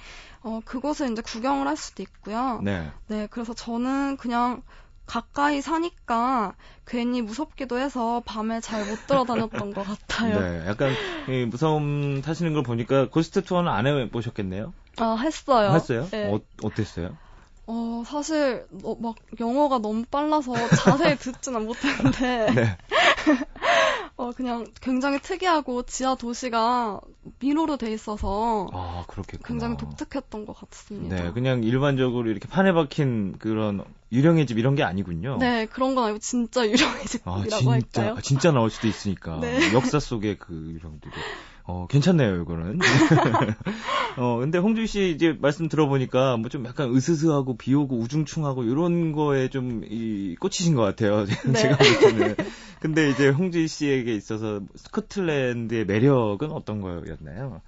어, 0.45 0.61
그곳을 0.63 1.11
이제 1.11 1.23
구경을 1.23 1.67
할 1.67 1.75
수도 1.75 2.03
있고요. 2.03 2.61
네. 2.63 2.93
네, 3.07 3.27
그래서 3.31 3.55
저는 3.55 4.19
그냥 4.19 4.63
가까이 5.07 5.61
사니까 5.61 6.55
괜히 6.87 7.23
무섭기도 7.23 7.79
해서 7.79 8.23
밤에 8.25 8.61
잘 8.61 8.85
못 8.85 9.07
돌아다녔던 9.07 9.73
것 9.73 9.85
같아요. 9.85 10.41
네, 10.41 10.67
약간 10.67 10.91
이 11.29 11.45
무서움 11.47 12.21
타시는 12.23 12.53
걸 12.55 12.63
보니까 12.63 13.09
고스트 13.11 13.43
투어는 13.43 13.71
안 13.71 13.87
해보셨겠네요? 13.87 14.73
아, 14.99 15.17
했어요. 15.17 15.73
했어요? 15.73 16.07
네. 16.11 16.33
어, 16.33 16.41
어땠어요? 16.63 17.17
어, 17.67 18.03
사실, 18.07 18.67
어, 18.83 18.95
막, 19.01 19.17
영어가 19.41 19.79
너무 19.79 20.05
빨라서 20.05 20.53
자세히 20.69 21.17
듣지는 21.17 21.65
못했는데. 21.65 22.51
네. 22.55 22.79
어, 24.17 24.31
그냥 24.31 24.67
굉장히 24.81 25.19
특이하고 25.21 25.83
지하 25.83 26.15
도시가 26.15 27.01
미로로 27.41 27.77
돼 27.77 27.93
있어서. 27.93 28.69
아, 28.73 29.05
그렇겠구나. 29.09 29.49
굉장히 29.49 29.77
독특했던 29.77 30.47
것 30.47 30.53
같습니다. 30.61 31.17
네, 31.17 31.33
그냥 31.33 31.65
일반적으로 31.65 32.31
이렇게 32.31 32.47
판에 32.47 32.73
박힌 32.73 33.37
그런 33.39 33.85
유령의 34.13 34.47
집 34.47 34.59
이런 34.59 34.77
게 34.77 34.85
아니군요. 34.85 35.39
네, 35.39 35.67
그런 35.67 35.97
건 35.97 36.05
아니고 36.05 36.21
진짜 36.21 36.65
유령의 36.65 37.07
집이라고 37.07 37.41
아, 37.41 37.43
진짜, 37.43 37.71
할까요? 37.71 38.15
아, 38.17 38.21
진짜 38.21 38.53
나올 38.53 38.71
수도 38.71 38.87
있으니까. 38.87 39.39
네. 39.43 39.75
역사 39.75 39.99
속의 39.99 40.39
그 40.39 40.53
유령들이. 40.53 41.13
어, 41.67 41.87
괜찮네요, 41.89 42.43
이거는. 42.43 42.79
어, 44.19 44.37
근데 44.39 44.59
홍준 44.59 44.87
씨 44.87 45.11
이제 45.11 45.37
말씀 45.41 45.69
들어보니까 45.69 46.37
뭐 46.37 46.49
좀 46.51 46.67
약간 46.67 46.95
으스스하고 46.95 47.57
비 47.57 47.75
오고 47.75 47.97
우중충하고 47.99 48.65
이런 48.65 49.13
거에 49.13 49.49
좀 49.49 49.83
이, 49.89 50.37
꽂히신 50.39 50.75
것 50.75 50.83
같아요. 50.83 51.25
네. 51.47 51.53
제가 51.53 51.77
볼 51.77 51.87
때는. 52.01 52.37
근데 52.81 53.09
이제 53.09 53.31
홍준 53.31 53.67
씨에게 53.67 54.15
있어서 54.15 54.61
스코틀랜드의 54.77 55.87
매력은 55.87 56.53
어떤 56.53 56.83
거였나요? 56.83 57.63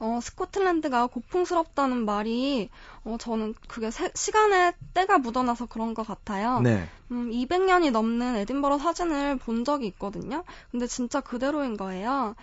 어, 0.00 0.18
스코틀랜드가 0.20 1.06
고풍스럽다는 1.06 2.04
말이, 2.04 2.68
어, 3.04 3.16
저는 3.18 3.54
그게 3.68 3.90
세, 3.90 4.10
시간에 4.14 4.72
때가 4.92 5.18
묻어나서 5.18 5.66
그런 5.66 5.94
것 5.94 6.06
같아요. 6.06 6.60
네. 6.60 6.88
음, 7.12 7.30
200년이 7.30 7.90
넘는 7.92 8.36
에딘버러 8.36 8.78
사진을 8.78 9.36
본 9.36 9.64
적이 9.64 9.86
있거든요. 9.88 10.44
근데 10.72 10.86
진짜 10.86 11.20
그대로인 11.20 11.76
거예요. 11.76 12.34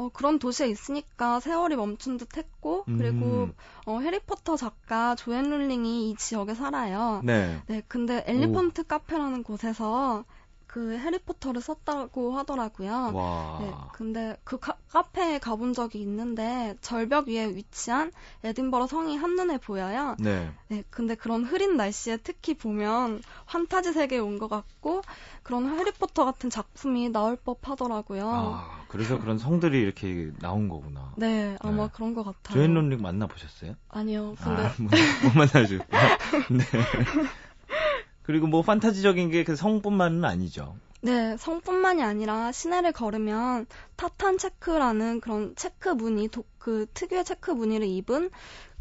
어, 0.00 0.08
그런 0.14 0.38
도시에 0.38 0.66
있으니까 0.68 1.40
세월이 1.40 1.76
멈춘 1.76 2.16
듯 2.16 2.38
했고, 2.38 2.84
그리고, 2.84 3.44
음. 3.44 3.54
어, 3.84 3.98
해리포터 4.00 4.56
작가 4.56 5.14
조앤 5.14 5.50
룰링이 5.50 6.08
이 6.10 6.16
지역에 6.16 6.54
살아요. 6.54 7.20
네. 7.22 7.60
네, 7.66 7.82
근데 7.86 8.24
엘리펀트 8.26 8.80
오. 8.80 8.84
카페라는 8.84 9.42
곳에서 9.42 10.24
그 10.66 10.96
해리포터를 10.96 11.60
썼다고 11.60 12.36
하더라고요. 12.38 13.10
와. 13.12 13.58
네, 13.60 13.72
근데 13.92 14.36
그 14.44 14.56
카, 14.58 14.76
카페에 14.88 15.40
가본 15.40 15.72
적이 15.74 16.00
있는데 16.02 16.76
절벽 16.80 17.26
위에 17.26 17.48
위치한 17.56 18.12
에딘버러 18.44 18.86
성이 18.86 19.16
한눈에 19.16 19.58
보여요. 19.58 20.14
네. 20.20 20.48
네. 20.68 20.84
근데 20.88 21.16
그런 21.16 21.44
흐린 21.44 21.76
날씨에 21.76 22.18
특히 22.18 22.54
보면 22.54 23.20
환타지 23.46 23.92
세계에 23.92 24.20
온 24.20 24.38
것 24.38 24.48
같고 24.48 25.02
그런 25.42 25.78
해리포터 25.78 26.24
같은 26.24 26.50
작품이 26.50 27.08
나올 27.10 27.36
법 27.36 27.68
하더라고요. 27.68 28.28
아, 28.30 28.84
그래서 28.88 29.18
그런 29.18 29.38
성들이 29.38 29.80
이렇게 29.80 30.30
나온 30.40 30.68
거구나. 30.68 31.12
네, 31.16 31.56
아마 31.60 31.84
네. 31.86 31.90
그런 31.92 32.14
것 32.14 32.24
같아요. 32.24 32.54
조앤 32.54 32.74
론릭 32.74 33.00
만나보셨어요? 33.02 33.74
아니요, 33.88 34.34
근데. 34.42 34.62
아, 34.62 34.74
뭐, 34.78 34.90
못 35.24 35.36
만나셨구나. 35.38 36.00
네. 36.50 36.64
그리고 38.22 38.46
뭐 38.46 38.62
판타지적인 38.62 39.30
게 39.30 39.44
그 39.44 39.56
성뿐만은 39.56 40.24
아니죠. 40.24 40.76
네, 41.02 41.36
성뿐만이 41.38 42.02
아니라 42.02 42.52
시내를 42.52 42.92
걸으면 42.92 43.66
타탄 43.96 44.36
체크라는 44.36 45.20
그런 45.20 45.54
체크 45.56 45.88
무늬, 45.88 46.28
도, 46.28 46.44
그 46.58 46.86
특유의 46.92 47.24
체크 47.24 47.50
무늬를 47.50 47.86
입은 47.86 48.30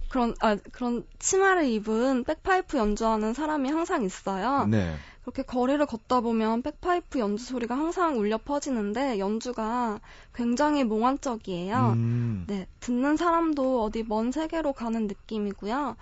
그런 0.10 0.36
아 0.42 0.58
그런 0.72 1.06
치마를 1.20 1.66
입은 1.66 2.24
백파이프 2.24 2.78
연주하는 2.78 3.34
사람이 3.34 3.70
항상 3.70 4.04
있어요. 4.04 4.66
네. 4.66 4.96
그렇게 5.22 5.44
거리를 5.44 5.86
걷다 5.86 6.22
보면 6.22 6.64
백파이프 6.64 7.20
연주 7.20 7.46
소리가 7.46 7.78
항상 7.78 8.18
울려 8.18 8.40
퍼지는데 8.40 9.20
연주가 9.20 10.00
굉장히 10.34 10.84
몽환적이에요. 10.84 11.94
음. 11.96 12.46
네, 12.48 12.68
듣는 12.80 13.16
사람도 13.16 13.84
어디 13.84 14.04
먼 14.04 14.32
세계로 14.32 14.74
가는 14.74 15.06
느낌이고요. 15.06 15.96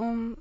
음, 0.00 0.36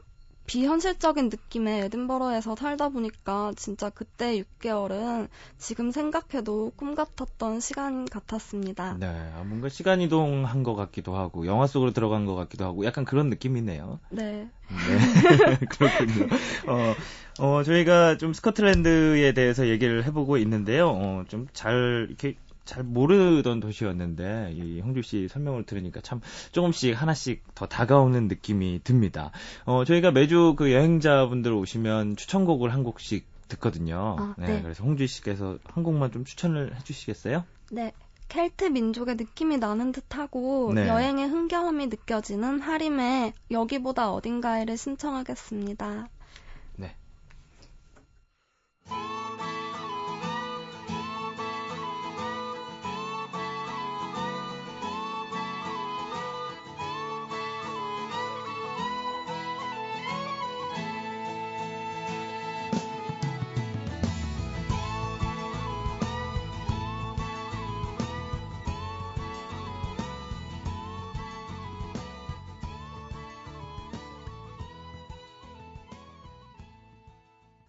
비현실적인 0.46 1.30
느낌의 1.30 1.84
에든버러에서 1.86 2.56
살다 2.56 2.90
보니까 2.90 3.54
진짜 3.56 3.90
그때 3.90 4.44
6개월은 4.62 5.30
지금 5.58 5.90
생각해도 5.92 6.72
꿈 6.76 6.96
같았던 6.96 7.60
시간 7.62 8.06
같았습니다. 8.06 8.98
네, 9.00 9.08
아, 9.08 9.44
뭔가 9.46 9.70
시간 9.70 10.02
이동한 10.02 10.64
것 10.64 10.76
같기도 10.76 11.16
하고 11.16 11.46
영화 11.48 11.66
속으로 11.66 11.92
들어간 11.92 12.26
것 12.26 12.36
같기도 12.36 12.66
하고 12.66 12.86
약간 12.86 13.06
그런 13.06 13.30
느낌이네요. 13.30 14.00
네. 14.10 14.50
네, 14.70 15.58
그렇군요. 15.70 16.28
어, 16.68 16.96
어, 17.40 17.64
저희가 17.64 18.18
좀 18.18 18.34
스코틀랜드에 18.34 19.34
대해서 19.34 19.68
얘기를 19.68 20.04
해보고 20.06 20.38
있는데요. 20.38 20.90
어, 20.90 21.24
좀 21.28 21.48
잘 21.54 22.08
이렇게 22.10 22.36
잘 22.66 22.84
모르던 22.84 23.60
도시였는데 23.60 24.54
이 24.56 24.80
형주 24.80 25.02
씨 25.02 25.28
설명을 25.28 25.66
들으니까 25.66 26.02
참 26.02 26.22
조금씩 26.52 27.00
하나씩 27.00 27.44
더 27.56 27.66
다가오는 27.66 28.28
느낌이 28.28 28.82
듭니다. 28.84 29.32
어, 29.66 29.84
저희가 29.86 30.12
매주 30.12 30.56
그 30.58 30.72
여행자분들 30.72 31.52
오시면 31.52 32.16
추천곡을 32.16 32.74
한 32.74 32.84
곡씩 32.84 33.26
듣거든요. 33.50 34.16
아, 34.20 34.36
네. 34.38 34.48
네. 34.48 34.62
그래서 34.62 34.84
홍주 34.84 35.06
씨께서 35.08 35.58
한 35.66 35.84
곡만 35.84 36.12
좀 36.12 36.26
추천을 36.26 36.76
해주시겠어요? 36.78 37.44
네. 37.72 37.92
켈트 38.30 38.66
민족의 38.66 39.16
느낌이 39.16 39.58
나는 39.58 39.92
듯하고 39.92 40.72
네. 40.74 40.88
여행의 40.88 41.28
흥겨움이 41.28 41.88
느껴지는 41.88 42.62
하림의 42.62 43.34
여기보다 43.52 44.12
어딘가에를 44.12 44.76
신청하겠습니다. 44.76 46.08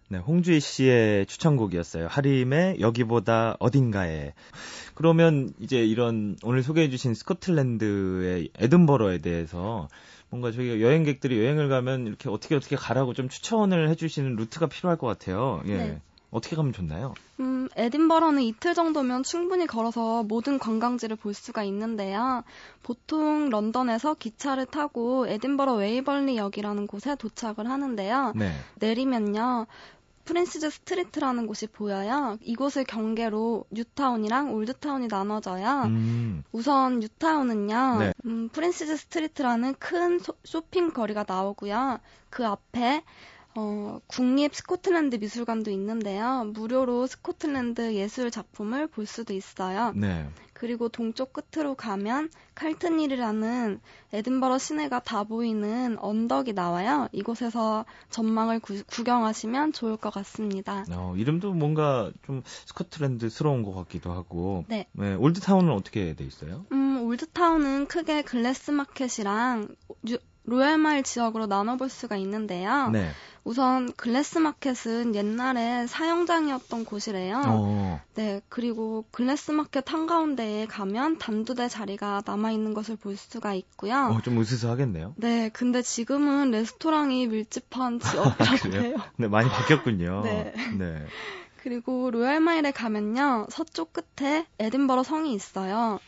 네, 0.07 0.19
홍주희 0.19 0.59
씨의 0.59 1.25
추천곡이었어요. 1.25 2.07
하림의 2.07 2.79
여기보다 2.79 3.55
어딘가에. 3.59 4.33
그러면 4.93 5.51
이제 5.59 5.83
이런 5.83 6.37
오늘 6.43 6.61
소개해 6.61 6.89
주신 6.89 7.15
스코틀랜드의 7.15 8.49
에든버러에 8.55 9.17
대해서 9.17 9.87
뭔가 10.29 10.51
저희가 10.51 10.79
여행객들이 10.79 11.39
여행을 11.39 11.69
가면 11.69 12.05
이렇게 12.05 12.29
어떻게 12.29 12.55
어떻게 12.55 12.75
가라고 12.75 13.13
좀 13.13 13.29
추천을 13.29 13.89
해 13.89 13.95
주시는 13.95 14.35
루트가 14.35 14.67
필요할 14.67 14.97
것 14.97 15.07
같아요. 15.07 15.61
예. 15.65 15.77
네. 15.77 16.01
어떻게 16.31 16.57
가면 16.57 16.73
좋나요? 16.73 17.13
음, 17.39 17.69
에딘버러는 17.77 18.41
이틀 18.41 18.73
정도면 18.73 19.23
충분히 19.23 19.65
걸어서 19.65 20.23
모든 20.23 20.59
관광지를 20.59 21.15
볼 21.15 21.33
수가 21.33 21.63
있는데요. 21.63 22.43
보통 22.83 23.49
런던에서 23.49 24.15
기차를 24.15 24.65
타고 24.65 25.27
에딘버러 25.27 25.75
웨이벌리 25.75 26.35
역이라는 26.35 26.87
곳에 26.87 27.15
도착을 27.15 27.69
하는데요. 27.69 28.33
네. 28.35 28.51
내리면요. 28.75 29.67
프린시즈 30.25 30.69
스트리트라는 30.69 31.47
곳이 31.47 31.67
보여요. 31.67 32.37
이곳을 32.41 32.83
경계로 32.83 33.65
뉴타운이랑 33.71 34.53
올드타운이 34.53 35.07
나눠져요. 35.07 35.83
음. 35.85 36.43
우선 36.51 36.99
뉴타운은요, 36.99 37.97
네. 37.99 38.13
음, 38.25 38.49
프린시즈 38.49 38.97
스트리트라는 38.97 39.75
큰 39.75 40.19
소, 40.19 40.33
쇼핑 40.43 40.91
거리가 40.91 41.25
나오고요. 41.27 41.99
그 42.29 42.45
앞에 42.45 43.03
어, 43.57 43.99
국립 44.07 44.53
스코틀랜드 44.53 45.15
미술관도 45.15 45.71
있는데요. 45.71 46.43
무료로 46.53 47.07
스코틀랜드 47.07 47.93
예술 47.95 48.29
작품을 48.29 48.87
볼 48.87 49.05
수도 49.05 49.33
있어요. 49.33 49.93
네. 49.95 50.29
그리고 50.51 50.87
동쪽 50.89 51.33
끝으로 51.33 51.75
가면 51.75 52.29
칼튼힐이라는 52.55 53.79
에든버러 54.13 54.57
시내가 54.57 54.99
다 54.99 55.23
보이는 55.23 55.97
언덕이 55.99 56.53
나와요. 56.53 57.09
이곳에서 57.11 57.85
전망을 58.09 58.59
구, 58.59 58.81
경하시면 59.03 59.73
좋을 59.73 59.97
것 59.97 60.13
같습니다. 60.13 60.85
어, 60.91 61.13
이름도 61.17 61.53
뭔가 61.53 62.11
좀 62.25 62.41
스코틀랜드스러운 62.65 63.63
것 63.63 63.73
같기도 63.73 64.11
하고. 64.11 64.65
네. 64.67 64.87
네 64.93 65.13
올드타운은 65.15 65.71
어떻게 65.71 66.13
돼 66.13 66.23
있어요? 66.23 66.65
음, 66.71 67.03
올드타운은 67.03 67.87
크게 67.87 68.21
그래스 68.21 68.71
마켓이랑 68.71 69.67
로얄마일 70.45 71.03
지역으로 71.03 71.47
나눠볼 71.47 71.89
수가 71.89 72.15
있는데요. 72.17 72.89
네. 72.89 73.09
우선 73.45 73.93
그래스 73.93 74.39
마켓은 74.39 75.13
옛날에 75.13 75.85
사형장이었던 75.85 76.83
곳이래요. 76.83 77.43
어. 77.45 78.01
네, 78.15 78.41
그리고 78.49 79.05
그래스 79.11 79.51
마켓 79.51 79.93
한가운데에 79.93 80.65
가면 80.65 81.19
단두대 81.19 81.69
자리가 81.69 82.23
남아있는 82.25 82.73
것을 82.73 82.95
볼 82.95 83.15
수가 83.15 83.53
있고요. 83.53 83.95
어, 83.95 84.21
좀 84.23 84.39
으스스하겠네요. 84.39 85.13
네, 85.17 85.49
근데 85.53 85.83
지금은 85.83 86.49
레스토랑이 86.49 87.27
밀집한 87.27 87.99
지역이라고 88.01 88.83
해요. 88.83 88.95
네, 89.17 89.27
많이 89.27 89.47
바뀌었군요. 89.47 90.23
네. 90.25 90.51
네. 90.79 91.05
그리고 91.61 92.09
로얄마일에 92.09 92.71
가면요, 92.71 93.45
서쪽 93.51 93.93
끝에 93.93 94.47
에딘버러 94.57 95.03
성이 95.03 95.35
있어요. 95.35 95.99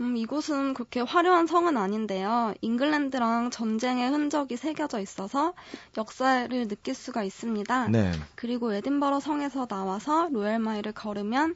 음, 0.00 0.16
이곳은 0.16 0.74
그렇게 0.74 1.00
화려한 1.00 1.46
성은 1.46 1.76
아닌데요. 1.76 2.52
잉글랜드랑 2.60 3.50
전쟁의 3.50 4.10
흔적이 4.10 4.56
새겨져 4.56 5.00
있어서 5.00 5.54
역사를 5.96 6.48
느낄 6.68 6.94
수가 6.94 7.22
있습니다. 7.22 7.88
네. 7.88 8.12
그리고 8.34 8.72
에딘버러 8.74 9.20
성에서 9.20 9.66
나와서 9.66 10.28
로얄마일을 10.32 10.92
걸으면 10.92 11.54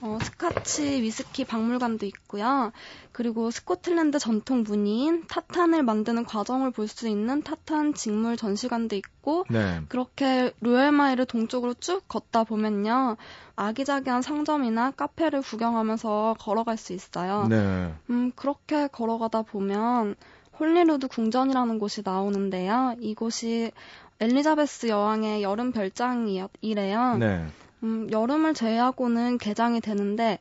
어, 0.00 0.18
스카치 0.22 0.82
위스키 1.02 1.44
박물관도 1.44 2.06
있고요. 2.06 2.72
그리고 3.12 3.50
스코틀랜드 3.50 4.18
전통 4.18 4.62
무늬인 4.64 5.26
타탄을 5.28 5.82
만드는 5.82 6.24
과정을 6.24 6.70
볼 6.72 6.88
수 6.88 7.08
있는 7.08 7.42
타탄 7.42 7.94
직물 7.94 8.36
전시관도 8.36 8.96
있고 8.96 9.13
네. 9.50 9.80
그렇게 9.88 10.52
로얄마일을 10.60 11.26
동쪽으로 11.26 11.74
쭉 11.74 12.06
걷다 12.08 12.44
보면요. 12.44 13.16
아기자기한 13.56 14.22
상점이나 14.22 14.90
카페를 14.92 15.42
구경하면서 15.42 16.36
걸어갈 16.38 16.76
수 16.76 16.92
있어요. 16.92 17.46
네. 17.48 17.92
음, 18.10 18.32
그렇게 18.36 18.86
걸어가다 18.88 19.42
보면 19.42 20.16
홀리루드 20.58 21.08
궁전이라는 21.08 21.78
곳이 21.78 22.02
나오는데요. 22.04 22.94
이곳이 23.00 23.72
엘리자베스 24.20 24.86
여왕의 24.86 25.42
여름 25.42 25.72
별장이래요. 25.72 27.16
네. 27.18 27.46
음, 27.82 28.08
여름을 28.10 28.54
제외하고는 28.54 29.38
개장이 29.38 29.80
되는데 29.80 30.38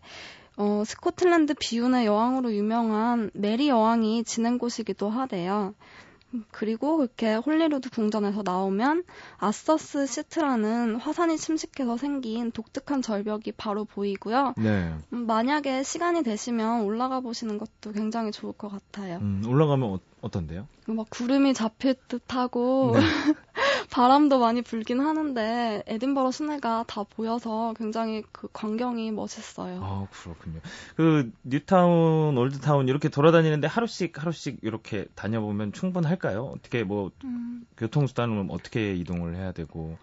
어, 0.55 0.83
스코틀랜드 0.85 1.55
비운의 1.59 2.05
여왕으로 2.05 2.53
유명한 2.53 3.31
메리 3.33 3.69
여왕이 3.69 4.23
지낸 4.23 4.57
곳이기도 4.57 5.09
하대요. 5.09 5.73
그리고 6.51 6.97
그렇게 6.97 7.35
홀리루드 7.35 7.89
궁전에서 7.89 8.41
나오면 8.43 9.03
아서스 9.37 10.05
시트라는 10.05 10.95
화산이 10.95 11.37
침식해서 11.37 11.97
생긴 11.97 12.51
독특한 12.51 13.01
절벽이 13.01 13.53
바로 13.57 13.85
보이고요. 13.85 14.53
네. 14.57 14.93
음, 15.13 15.27
만약에 15.27 15.83
시간이 15.83 16.23
되시면 16.23 16.81
올라가 16.81 17.19
보시는 17.19 17.57
것도 17.57 17.91
굉장히 17.93 18.31
좋을 18.31 18.53
것 18.53 18.69
같아요. 18.69 19.17
음, 19.17 19.43
올라가면 19.47 19.99
어, 20.21 20.31
떤데요 20.31 20.67
막 20.87 21.07
구름이 21.09 21.53
잡힐 21.53 21.95
듯하고 22.07 22.93
네. 22.95 22.99
바람도 23.93 24.39
많이 24.39 24.63
불긴 24.63 24.99
하는데 25.01 25.83
에딘버러 25.85 26.31
시내가 26.31 26.83
다 26.87 27.03
보여서 27.03 27.75
굉장히 27.77 28.23
그 28.31 28.47
광경이 28.51 29.11
멋있어요. 29.11 29.81
아 29.83 30.07
그렇군요. 30.11 30.61
그 30.95 31.31
뉴타운, 31.43 32.35
올드타운 32.35 32.87
이렇게 32.87 33.09
돌아다니는데 33.09 33.67
하루씩 33.67 34.19
하루씩 34.19 34.61
이렇게 34.63 35.05
다녀보면 35.13 35.73
충분할까요? 35.73 36.43
어떻게 36.43 36.83
뭐 36.83 37.11
음. 37.23 37.67
교통수단은 37.77 38.49
어떻게 38.49 38.95
이동을 38.95 39.35
해야 39.35 39.51
되고? 39.51 39.95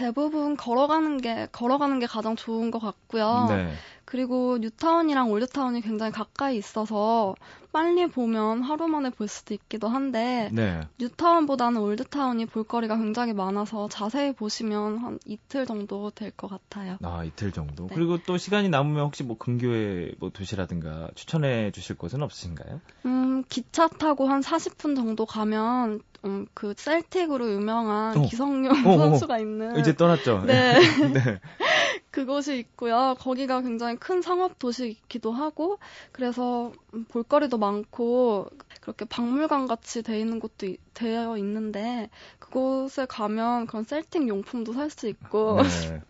대부분 0.00 0.56
걸어가는 0.56 1.18
게 1.18 1.46
걸어가는 1.52 1.98
게 1.98 2.06
가장 2.06 2.34
좋은 2.34 2.70
것 2.70 2.78
같고요. 2.78 3.48
네. 3.50 3.74
그리고 4.06 4.58
뉴타운이랑 4.58 5.30
올드타운이 5.30 5.82
굉장히 5.82 6.10
가까이 6.10 6.56
있어서 6.56 7.34
빨리 7.70 8.08
보면 8.08 8.62
하루 8.62 8.88
만에 8.88 9.10
볼 9.10 9.28
수도 9.28 9.54
있기도 9.54 9.86
한데 9.88 10.48
네. 10.52 10.80
뉴타운보다는 10.98 11.80
올드타운이 11.80 12.46
볼거리가 12.46 12.96
굉장히 12.96 13.34
많아서 13.34 13.88
자세히 13.88 14.32
보시면 14.32 14.98
한 14.98 15.18
이틀 15.26 15.66
정도 15.66 16.10
될 16.10 16.30
것 16.32 16.48
같아요. 16.48 16.96
아 17.02 17.22
이틀 17.24 17.52
정도. 17.52 17.86
네. 17.88 17.94
그리고 17.94 18.18
또 18.22 18.38
시간이 18.38 18.68
남으면 18.70 19.04
혹시 19.04 19.22
뭐 19.22 19.36
근교에 19.36 20.12
뭐 20.18 20.30
도시라든가 20.30 21.10
추천해 21.14 21.70
주실 21.70 21.96
곳은 21.98 22.22
없으신가요? 22.22 22.80
음 23.04 23.44
기차 23.48 23.86
타고 23.88 24.26
한 24.28 24.40
40분 24.40 24.96
정도 24.96 25.26
가면 25.26 26.00
음, 26.24 26.46
그 26.54 26.74
셀틱으로 26.76 27.50
유명한 27.52 28.16
어. 28.16 28.22
기성용 28.22 28.86
어, 28.86 28.90
어, 28.90 28.98
선수가 28.98 29.38
있는 29.38 29.78
이제 29.78 29.94
떠났죠. 29.94 30.42
네. 30.46 30.74
네. 31.14 31.40
그곳이 32.10 32.58
있고요. 32.58 33.14
거기가 33.20 33.62
굉장히 33.62 33.96
큰 33.96 34.20
상업 34.20 34.58
도시이기도 34.58 35.30
하고 35.32 35.78
그래서 36.12 36.72
볼거리도 37.08 37.56
많고 37.56 38.48
그렇게 38.80 39.04
박물관 39.04 39.68
같이 39.68 40.02
돼 40.02 40.18
있는 40.18 40.40
곳도 40.40 40.66
이, 40.66 40.76
되어 40.92 41.38
있는데 41.38 42.10
그곳에 42.40 43.06
가면 43.06 43.66
그런 43.66 43.84
셀팅 43.84 44.28
용품도 44.28 44.72
살 44.72 44.90
수 44.90 45.06
있고 45.06 45.62
네. 45.62 46.02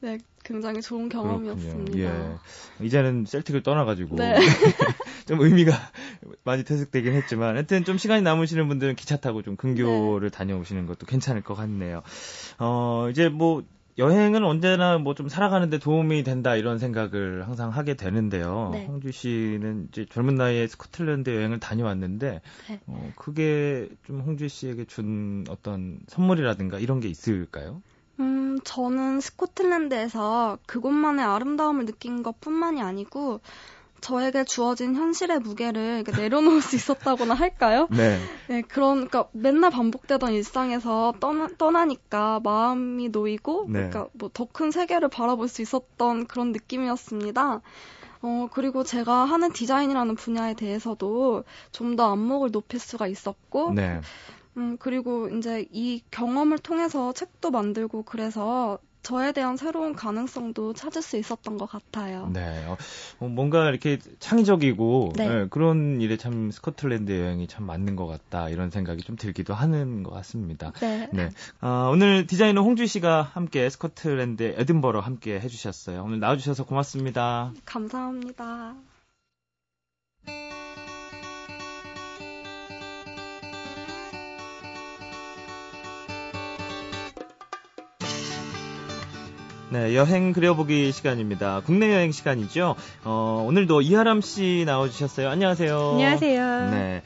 네. 0.00 0.18
굉장히 0.44 0.80
좋은 0.80 1.08
경험이었습니다. 1.08 1.98
예. 1.98 2.84
이제는 2.84 3.24
셀틱을 3.26 3.62
떠나가지고 3.62 4.16
네. 4.16 4.38
좀 5.30 5.40
의미가 5.40 5.70
많이 6.42 6.64
퇴색되긴 6.64 7.12
했지만 7.12 7.54
하여튼 7.54 7.84
좀 7.84 7.98
시간이 7.98 8.22
남으시는 8.22 8.66
분들은 8.66 8.96
기차 8.96 9.16
타고 9.16 9.42
좀 9.42 9.54
근교를 9.54 10.30
네. 10.30 10.36
다녀오시는 10.36 10.86
것도 10.86 11.06
괜찮을 11.06 11.42
것 11.42 11.54
같네요. 11.54 12.02
어 12.58 13.06
이제 13.10 13.28
뭐 13.28 13.62
여행은 13.96 14.42
언제나 14.44 14.98
뭐 14.98 15.14
좀 15.14 15.28
살아가는데 15.28 15.78
도움이 15.78 16.24
된다 16.24 16.56
이런 16.56 16.78
생각을 16.78 17.46
항상 17.46 17.70
하게 17.70 17.94
되는데요. 17.94 18.70
네. 18.72 18.86
홍주 18.86 19.12
씨는 19.12 19.86
이제 19.90 20.04
젊은 20.10 20.34
나이에 20.34 20.66
스코틀랜드 20.66 21.30
여행을 21.30 21.60
다녀왔는데 21.60 22.40
네. 22.68 22.80
어, 22.86 23.12
그게 23.14 23.88
좀 24.06 24.20
홍주 24.22 24.48
씨에게 24.48 24.86
준 24.86 25.44
어떤 25.48 26.00
선물이라든가 26.08 26.80
이런 26.80 26.98
게 26.98 27.08
있을까요? 27.08 27.82
음, 28.18 28.58
저는 28.64 29.20
스코틀랜드에서 29.20 30.58
그곳만의 30.66 31.24
아름다움을 31.24 31.86
느낀 31.86 32.22
것 32.24 32.40
뿐만이 32.40 32.82
아니고 32.82 33.40
저에게 34.00 34.44
주어진 34.44 34.94
현실의 34.94 35.40
무게를 35.40 36.04
내려놓을 36.16 36.62
수 36.62 36.76
있었다고나 36.76 37.34
할까요? 37.34 37.88
네. 37.90 38.18
네, 38.48 38.62
그러니까 38.62 39.28
맨날 39.32 39.70
반복되던 39.70 40.32
일상에서 40.32 41.14
떠나, 41.20 41.48
떠나니까 41.58 42.40
마음이 42.42 43.08
놓이고, 43.10 43.66
네. 43.68 43.88
그러니까 43.90 44.08
뭐 44.12 44.28
더 44.30 44.46
큰 44.46 44.70
세계를 44.70 45.08
바라볼 45.08 45.48
수 45.48 45.62
있었던 45.62 46.26
그런 46.26 46.52
느낌이었습니다. 46.52 47.60
어, 48.22 48.48
그리고 48.52 48.84
제가 48.84 49.24
하는 49.24 49.52
디자인이라는 49.52 50.14
분야에 50.16 50.54
대해서도 50.54 51.44
좀 51.72 51.96
더 51.96 52.12
안목을 52.12 52.50
높일 52.52 52.80
수가 52.80 53.06
있었고, 53.06 53.72
네. 53.74 54.00
음, 54.56 54.76
그리고 54.78 55.28
이제 55.28 55.66
이 55.70 56.02
경험을 56.10 56.58
통해서 56.58 57.12
책도 57.12 57.50
만들고 57.50 58.02
그래서 58.04 58.78
저에 59.02 59.32
대한 59.32 59.56
새로운 59.56 59.94
가능성도 59.94 60.74
찾을 60.74 61.02
수 61.02 61.16
있었던 61.16 61.56
것 61.56 61.66
같아요. 61.66 62.28
네. 62.32 62.66
어, 62.66 62.76
어 63.20 63.28
뭔가 63.28 63.68
이렇게 63.68 63.98
창의적이고 64.18 65.12
네. 65.16 65.28
네, 65.28 65.46
그런 65.48 66.00
일에 66.00 66.16
참 66.16 66.50
스코틀랜드 66.50 67.12
여행이 67.12 67.46
참 67.46 67.64
맞는 67.64 67.96
것 67.96 68.06
같다 68.06 68.48
이런 68.48 68.70
생각이 68.70 69.02
좀 69.02 69.16
들기도 69.16 69.54
하는 69.54 70.02
것 70.02 70.10
같습니다. 70.12 70.72
네. 70.80 71.08
네. 71.12 71.30
아, 71.60 71.88
오늘 71.92 72.26
디자이너 72.26 72.62
홍주 72.62 72.86
씨가 72.86 73.22
함께 73.22 73.68
스코틀랜드 73.70 74.54
에든버러 74.58 75.00
함께 75.00 75.40
해주셨어요. 75.40 76.02
오늘 76.04 76.20
나와주셔서 76.20 76.64
고맙습니다. 76.64 77.52
감사합니다. 77.64 78.89
네, 89.72 89.94
여행 89.94 90.32
그려보기 90.32 90.90
시간입니다. 90.90 91.62
국내 91.64 91.94
여행 91.94 92.10
시간이죠. 92.10 92.74
어, 93.04 93.44
오늘도 93.46 93.82
이하람 93.82 94.20
씨 94.20 94.64
나와주셨어요. 94.66 95.28
안녕하세요. 95.28 95.90
안녕하세요. 95.92 96.70
네. 96.70 97.02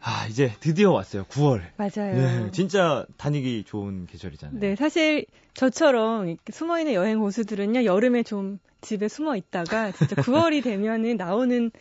아, 0.00 0.26
이제 0.30 0.52
드디어 0.60 0.92
왔어요. 0.92 1.24
9월. 1.24 1.60
맞아요. 1.76 2.14
네, 2.14 2.50
진짜 2.52 3.04
다니기 3.16 3.64
좋은 3.66 4.06
계절이잖아요. 4.06 4.60
네, 4.60 4.76
사실 4.76 5.26
저처럼 5.54 6.36
숨어있는 6.48 6.94
여행 6.94 7.18
호수들은요, 7.18 7.84
여름에 7.84 8.22
좀 8.22 8.60
집에 8.80 9.08
숨어 9.08 9.34
있다가 9.34 9.90
진짜 9.90 10.14
9월이 10.22 10.62
되면은 10.62 11.16
나오는 11.16 11.72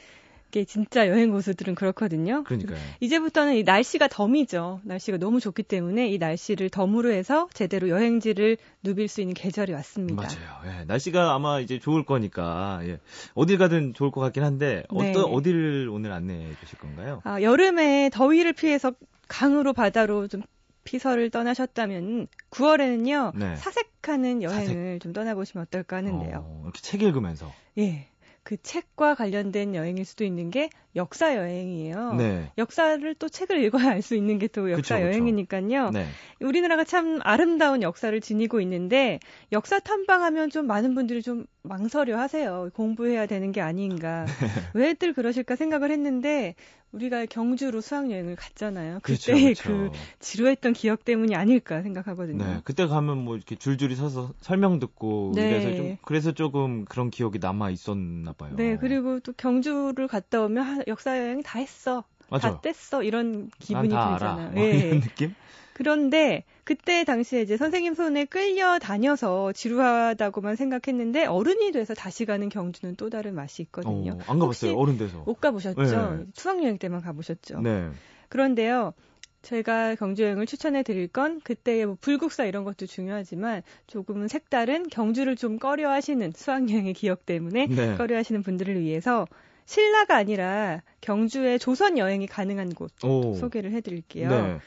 게 0.51 0.63
진짜 0.65 1.07
여행 1.07 1.31
고수들은 1.31 1.75
그렇거든요. 1.75 2.43
그러니까요. 2.43 2.77
이제부터는 2.99 3.55
이 3.55 3.63
날씨가 3.63 4.07
덤이죠. 4.07 4.81
날씨가 4.83 5.17
너무 5.17 5.39
좋기 5.39 5.63
때문에 5.63 6.09
이 6.09 6.17
날씨를 6.17 6.69
덤으로 6.69 7.11
해서 7.11 7.49
제대로 7.53 7.89
여행지를 7.89 8.57
누빌 8.83 9.07
수 9.07 9.21
있는 9.21 9.33
계절이 9.33 9.73
왔습니다. 9.73 10.21
맞아요. 10.21 10.79
예, 10.79 10.85
날씨가 10.85 11.33
아마 11.33 11.59
이제 11.59 11.79
좋을 11.79 12.05
거니까 12.05 12.79
예. 12.83 12.99
어딜 13.33 13.57
가든 13.57 13.93
좋을 13.93 14.11
것 14.11 14.21
같긴 14.21 14.43
한데 14.43 14.83
네. 14.91 15.09
어떤 15.11 15.25
어디를 15.25 15.89
오늘 15.89 16.11
안내해 16.11 16.53
주실 16.61 16.79
건가요? 16.79 17.21
아, 17.23 17.41
여름에 17.41 18.09
더위를 18.13 18.53
피해서 18.53 18.93
강으로 19.27 19.73
바다로 19.73 20.27
좀 20.27 20.41
피서를 20.85 21.29
떠나셨다면 21.29 22.27
9월에는요 22.49 23.37
네. 23.37 23.55
사색하는 23.57 24.41
여행을 24.41 24.65
사색. 24.65 25.01
좀 25.01 25.11
떠나보시면 25.11 25.65
어떨까 25.67 25.97
하는데요. 25.97 26.45
어, 26.45 26.61
이렇게 26.63 26.79
책 26.81 27.01
읽으면서. 27.01 27.51
예. 27.77 28.07
그 28.47 28.55
책과 28.63 29.15
관련된 29.15 29.75
여행일 29.75 30.05
수도 30.05 30.23
있는 30.23 30.51
게 30.51 30.69
역사 30.95 31.35
여행이에요. 31.35 32.13
네. 32.13 32.49
역사를 32.57 33.13
또 33.15 33.27
책을 33.27 33.61
읽어야 33.61 33.89
알 33.89 34.01
수 34.01 34.15
있는 34.15 34.39
게 34.39 34.47
또 34.47 34.71
역사 34.71 34.95
그쵸, 34.95 35.05
여행이니까요. 35.05 35.89
네. 35.89 36.05
우리나라가 36.39 36.85
참 36.85 37.19
아름다운 37.23 37.81
역사를 37.81 38.17
지니고 38.21 38.61
있는데 38.61 39.19
역사 39.51 39.81
탐방하면 39.81 40.49
좀 40.49 40.65
많은 40.65 40.95
분들이 40.95 41.21
좀 41.21 41.45
망설여 41.63 42.17
하세요. 42.17 42.69
공부해야 42.73 43.25
되는 43.25 43.51
게 43.51 43.59
아닌가. 43.59 44.25
왜들 44.73 45.11
그러실까 45.11 45.57
생각을 45.57 45.91
했는데 45.91 46.55
우리가 46.91 47.25
경주로 47.25 47.81
수학여행을 47.81 48.35
갔잖아요. 48.35 48.99
그때 49.03 49.33
그쵸, 49.33 49.47
그쵸. 49.47 49.63
그 49.63 49.91
지루했던 50.19 50.73
기억 50.73 51.05
때문이 51.05 51.35
아닐까 51.35 51.81
생각하거든요. 51.81 52.43
네, 52.43 52.61
그때 52.63 52.87
가면 52.87 53.17
뭐 53.17 53.35
이렇게 53.35 53.55
줄줄이 53.55 53.95
서서 53.95 54.33
설명 54.41 54.79
듣고 54.79 55.33
네. 55.35 55.49
그래서 55.49 55.75
좀 55.75 55.97
그래서 56.03 56.31
조금 56.31 56.85
그런 56.85 57.09
기억이 57.09 57.39
남아 57.39 57.71
있었나 57.71 58.33
봐요. 58.33 58.53
네, 58.55 58.77
그리고 58.77 59.19
또 59.19 59.33
경주를 59.33 60.07
갔다 60.07 60.41
오면 60.43 60.85
역사 60.87 61.17
여행 61.17 61.43
다 61.43 61.59
했어. 61.59 62.03
맞아. 62.29 62.55
다 62.55 62.61
뗐어. 62.61 63.05
이런 63.05 63.49
기분이 63.59 63.89
들잖아요. 63.89 64.51
뭐 64.51 64.63
네. 64.63 64.77
이런 64.79 65.01
느낌? 65.01 65.35
그런데 65.77 66.43
그때 66.63 67.03
당시에 67.03 67.43
이제 67.43 67.55
선생님 67.55 67.93
손에 67.93 68.25
끌려 68.25 68.79
다녀서 68.79 69.53
지루하다고만 69.53 70.55
생각했는데 70.55 71.27
어른이 71.27 71.71
돼서 71.71 71.93
다시 71.93 72.25
가는 72.25 72.49
경주는 72.49 72.95
또 72.95 73.11
다른 73.11 73.35
맛이 73.35 73.61
있거든요. 73.61 74.13
어, 74.13 74.19
안 74.25 74.39
가봤어요. 74.39 74.73
어른 74.73 74.97
돼서. 74.97 75.19
못 75.19 75.39
가보셨죠? 75.39 75.83
네. 75.83 76.25
수학여행 76.33 76.79
때만 76.79 77.01
가보셨죠? 77.01 77.61
네. 77.61 77.89
그런데요. 78.29 78.95
제가 79.43 79.93
경주 79.93 80.23
여행을 80.23 80.47
추천해 80.47 80.81
드릴 80.81 81.07
건 81.09 81.41
그때의 81.41 81.85
뭐 81.85 81.97
불국사 82.01 82.45
이런 82.45 82.63
것도 82.63 82.87
중요하지만 82.87 83.61
조금은 83.85 84.29
색다른 84.29 84.87
경주를 84.89 85.35
좀 85.35 85.59
꺼려 85.59 85.91
하시는 85.91 86.31
수학여행의 86.35 86.95
기억 86.95 87.27
때문에 87.27 87.67
네. 87.67 87.95
꺼려 87.97 88.17
하시는 88.17 88.41
분들을 88.41 88.81
위해서 88.81 89.27
신라가 89.65 90.15
아니라 90.15 90.81
경주의 91.01 91.59
조선 91.59 91.99
여행이 91.99 92.25
가능한 92.25 92.69
곳 92.69 92.91
오. 93.05 93.35
소개를 93.35 93.73
해 93.73 93.81
드릴게요. 93.81 94.29
네. 94.29 94.57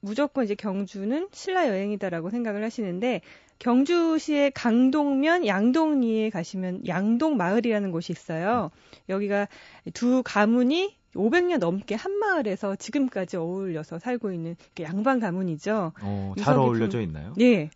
무조건 0.00 0.44
이제 0.44 0.54
경주는 0.54 1.28
신라 1.32 1.68
여행이다라고 1.68 2.30
생각을 2.30 2.62
하시는데 2.62 3.22
경주시의 3.58 4.52
강동면 4.52 5.46
양동리에 5.46 6.30
가시면 6.30 6.86
양동 6.86 7.36
마을이라는 7.36 7.90
곳이 7.92 8.12
있어요. 8.12 8.70
여기가 9.08 9.48
두 9.92 10.22
가문이 10.24 10.96
500년 11.14 11.58
넘게 11.58 11.94
한 11.94 12.12
마을에서 12.18 12.76
지금까지 12.76 13.36
어울려서 13.36 13.98
살고 13.98 14.32
있는 14.32 14.56
양반 14.80 15.20
가문이죠. 15.20 15.92
어, 16.02 16.34
잘 16.38 16.56
어울려져 16.56 16.98
부... 16.98 17.04
있나요? 17.04 17.34
네. 17.36 17.70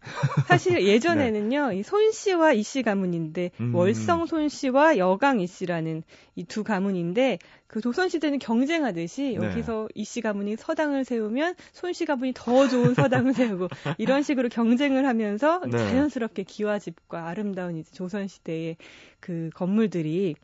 사실 0.46 0.80
예전에는요, 0.86 1.68
네. 1.68 1.78
이손 1.78 2.12
씨와 2.12 2.52
이 2.52 2.62
씨 2.62 2.82
가문인데 2.82 3.50
음. 3.60 3.74
월성 3.74 4.26
손 4.26 4.48
씨와 4.48 4.96
여강 4.98 5.40
이 5.40 5.46
씨라는 5.46 6.02
이 6.36 6.44
두 6.44 6.64
가문인데 6.64 7.38
그 7.66 7.80
조선 7.80 8.08
시대는 8.08 8.38
경쟁하듯이 8.38 9.36
네. 9.38 9.46
여기서 9.46 9.88
이씨 9.94 10.20
가문이 10.20 10.56
서당을 10.56 11.04
세우면 11.04 11.54
손 11.72 11.92
씨 11.92 12.06
가문이 12.06 12.32
더 12.34 12.68
좋은 12.68 12.94
서당을 12.94 13.34
세우고 13.34 13.68
이런 13.98 14.22
식으로 14.22 14.48
경쟁을 14.48 15.06
하면서 15.06 15.60
네. 15.64 15.76
자연스럽게 15.78 16.44
기와집과 16.44 17.28
아름다운 17.28 17.76
이제 17.76 17.90
조선 17.92 18.28
시대의 18.28 18.76
그 19.20 19.50
건물들이 19.54 20.34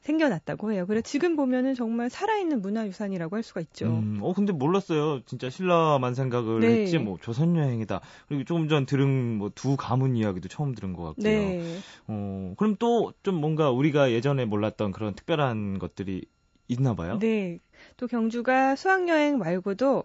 생겨났다고 0.00 0.72
해요. 0.72 0.86
그래 0.86 1.02
지금 1.02 1.36
보면은 1.36 1.74
정말 1.74 2.08
살아있는 2.08 2.62
문화유산이라고 2.62 3.36
할 3.36 3.42
수가 3.42 3.60
있죠. 3.60 3.86
음, 3.86 4.18
어 4.22 4.32
근데 4.32 4.52
몰랐어요. 4.52 5.20
진짜 5.26 5.50
신라만 5.50 6.14
생각을 6.14 6.60
네. 6.60 6.66
했지 6.82 6.98
뭐 6.98 7.18
조선 7.20 7.54
여행이다. 7.56 8.00
그리고 8.28 8.44
조금 8.44 8.68
전 8.68 8.86
들은 8.86 9.36
뭐 9.38 9.50
두 9.54 9.76
가문 9.76 10.16
이야기도 10.16 10.48
처음 10.48 10.74
들은 10.74 10.94
것 10.94 11.02
같고요. 11.02 11.24
네. 11.24 11.76
어 12.06 12.54
그럼 12.56 12.76
또 12.78 13.12
좀 13.22 13.34
뭔가 13.34 13.70
우리가 13.70 14.10
예전에 14.12 14.44
몰랐던 14.46 14.92
그런 14.92 15.14
특별한 15.14 15.78
것들이 15.78 16.24
있나 16.68 16.94
봐요. 16.94 17.18
네. 17.18 17.58
또 17.96 18.06
경주가 18.06 18.76
수학 18.76 19.08
여행 19.08 19.38
말고도 19.38 20.04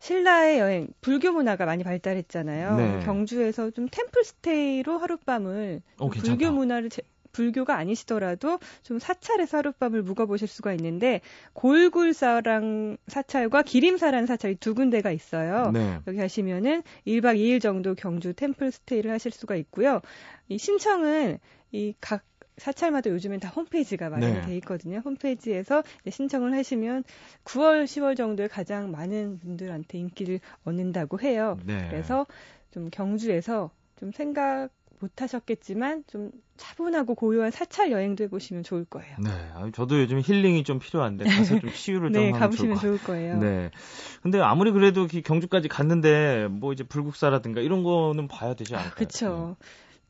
신라의 0.00 0.58
여행, 0.58 0.88
불교 1.00 1.30
문화가 1.30 1.64
많이 1.64 1.84
발달했잖아요. 1.84 2.76
네. 2.76 3.00
경주에서 3.04 3.70
좀 3.70 3.86
템플 3.88 4.24
스테이로 4.24 4.98
하룻밤을 4.98 5.80
어, 5.98 6.08
불교 6.08 6.50
문화를 6.50 6.90
제, 6.90 7.02
불교가 7.32 7.76
아니시더라도 7.76 8.58
좀 8.82 8.98
사찰에서 8.98 9.58
하룻밤을 9.58 10.02
묵어보실 10.02 10.48
수가 10.48 10.72
있는데 10.74 11.20
골굴사랑 11.54 12.96
사찰과 13.08 13.62
기림사라는 13.62 14.26
사찰이 14.26 14.56
두 14.56 14.74
군데가 14.74 15.10
있어요. 15.10 15.70
네. 15.72 15.98
여기 16.06 16.18
가시면은 16.18 16.82
1박 17.06 17.36
2일 17.36 17.60
정도 17.60 17.94
경주 17.94 18.32
템플 18.32 18.70
스테이를 18.70 19.10
하실 19.10 19.32
수가 19.32 19.56
있고요. 19.56 20.00
이 20.48 20.58
신청은 20.58 21.38
이각 21.72 22.22
사찰마다 22.58 23.10
요즘엔 23.10 23.40
다 23.40 23.48
홈페이지가 23.48 24.10
마련이 24.10 24.34
네. 24.34 24.40
돼 24.42 24.56
있거든요. 24.56 24.98
홈페이지에서 24.98 25.82
신청을 26.08 26.52
하시면 26.52 27.04
9월, 27.44 27.84
10월 27.84 28.16
정도에 28.16 28.46
가장 28.46 28.90
많은 28.90 29.38
분들한테 29.38 29.98
인기를 29.98 30.40
얻는다고 30.64 31.20
해요. 31.20 31.58
네. 31.64 31.86
그래서 31.88 32.26
좀 32.70 32.90
경주에서 32.90 33.70
좀 33.96 34.12
생각 34.12 34.68
못 35.02 35.20
하셨겠지만 35.20 36.04
좀 36.06 36.30
차분하고 36.56 37.16
고요한 37.16 37.50
사찰 37.50 37.90
여행도 37.90 38.22
해보시면 38.24 38.62
좋을 38.62 38.84
거예요. 38.84 39.16
네, 39.18 39.30
저도 39.74 40.00
요즘 40.00 40.20
힐링이 40.20 40.62
좀 40.62 40.78
필요한데 40.78 41.24
가서 41.24 41.58
좀 41.58 41.70
치유를 41.72 42.12
좀 42.12 42.22
네, 42.30 42.30
가보시면 42.30 42.78
좋을, 42.78 42.98
좋을 42.98 43.04
거예요. 43.04 43.38
네, 43.40 43.72
근데 44.22 44.40
아무리 44.40 44.70
그래도 44.70 45.08
경주까지 45.08 45.66
갔는데 45.66 46.46
뭐 46.48 46.72
이제 46.72 46.84
불국사라든가 46.84 47.60
이런 47.60 47.82
거는 47.82 48.28
봐야 48.28 48.54
되지 48.54 48.76
않을까요? 48.76 48.92
아, 48.92 48.94
그렇죠. 48.94 49.56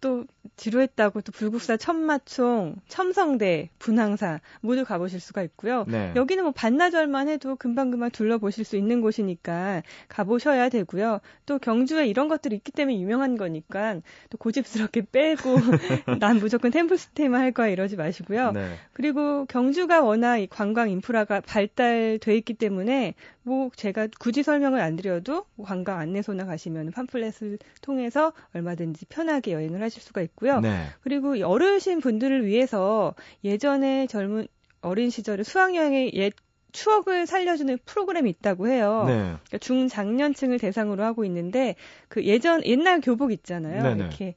또 0.03 0.27
지루했다고 0.57 1.23
또 1.23 1.33
불국사 1.33 1.79
천마총, 1.79 2.77
첨성대, 2.89 3.71
분항사 3.79 4.41
모두 4.61 4.85
가보실 4.85 5.21
수가 5.21 5.43
있고요. 5.45 5.85
네. 5.89 6.13
여기는 6.15 6.43
뭐 6.43 6.53
반나절만 6.53 7.29
해도 7.29 7.57
금방금방 7.57 8.11
둘러보실 8.11 8.65
수 8.65 8.77
있는 8.77 9.01
곳이니까 9.01 9.83
가보셔야 10.09 10.69
되고요. 10.69 11.21
또 11.47 11.59
경주에 11.59 12.07
이런 12.07 12.29
것들이 12.29 12.57
있기 12.57 12.73
때문에 12.73 13.01
유명한 13.01 13.37
거니까 13.39 14.01
또 14.29 14.39
고집스럽게 14.39 15.07
빼고 15.13 15.57
난 16.21 16.37
무조건 16.37 16.71
템플스테이만 16.73 17.41
할 17.41 17.53
거야 17.53 17.69
이러지 17.69 17.97
마시고요. 17.97 18.53
네. 18.53 18.75
그리고 18.93 19.47
경주가 19.47 20.03
워낙 20.03 20.39
이 20.39 20.49
관광 20.49 20.91
인프라가 20.91 21.41
발달돼 21.41 22.37
있기 22.37 22.55
때문에 22.55 23.15
뭐 23.45 23.71
제가 23.75 24.09
굳이 24.19 24.43
설명을 24.43 24.81
안 24.81 24.97
드려도 24.97 25.47
뭐 25.55 25.67
관광 25.67 25.99
안내소나 25.99 26.45
가시면 26.45 26.93
팜플렛을 26.93 27.59
통해서 27.81 28.33
얼마든지 28.55 29.07
편하게 29.07 29.53
여행을 29.53 29.83
하실 29.83 30.03
수가 30.03 30.21
있고요. 30.23 30.61
네. 30.61 30.87
그리고 31.03 31.35
어르신 31.45 32.01
분들을 32.01 32.47
위해서 32.47 33.15
예전에 33.45 34.07
젊은 34.07 34.47
어린 34.81 35.11
시절에 35.11 35.43
수학여행의 35.43 36.13
옛 36.15 36.33
추억을 36.73 37.27
살려주는 37.27 37.79
프로그램이 37.85 38.31
있다고 38.31 38.69
해요. 38.69 39.05
네. 39.07 39.15
그러니까 39.15 39.59
중장년층을 39.59 40.59
대상으로 40.59 41.05
하고 41.05 41.25
있는데 41.25 41.77
그 42.09 42.25
예전 42.25 42.65
옛날 42.65 43.01
교복 43.01 43.33
있잖아요. 43.33 43.83
네네. 43.83 44.01
이렇게 44.01 44.35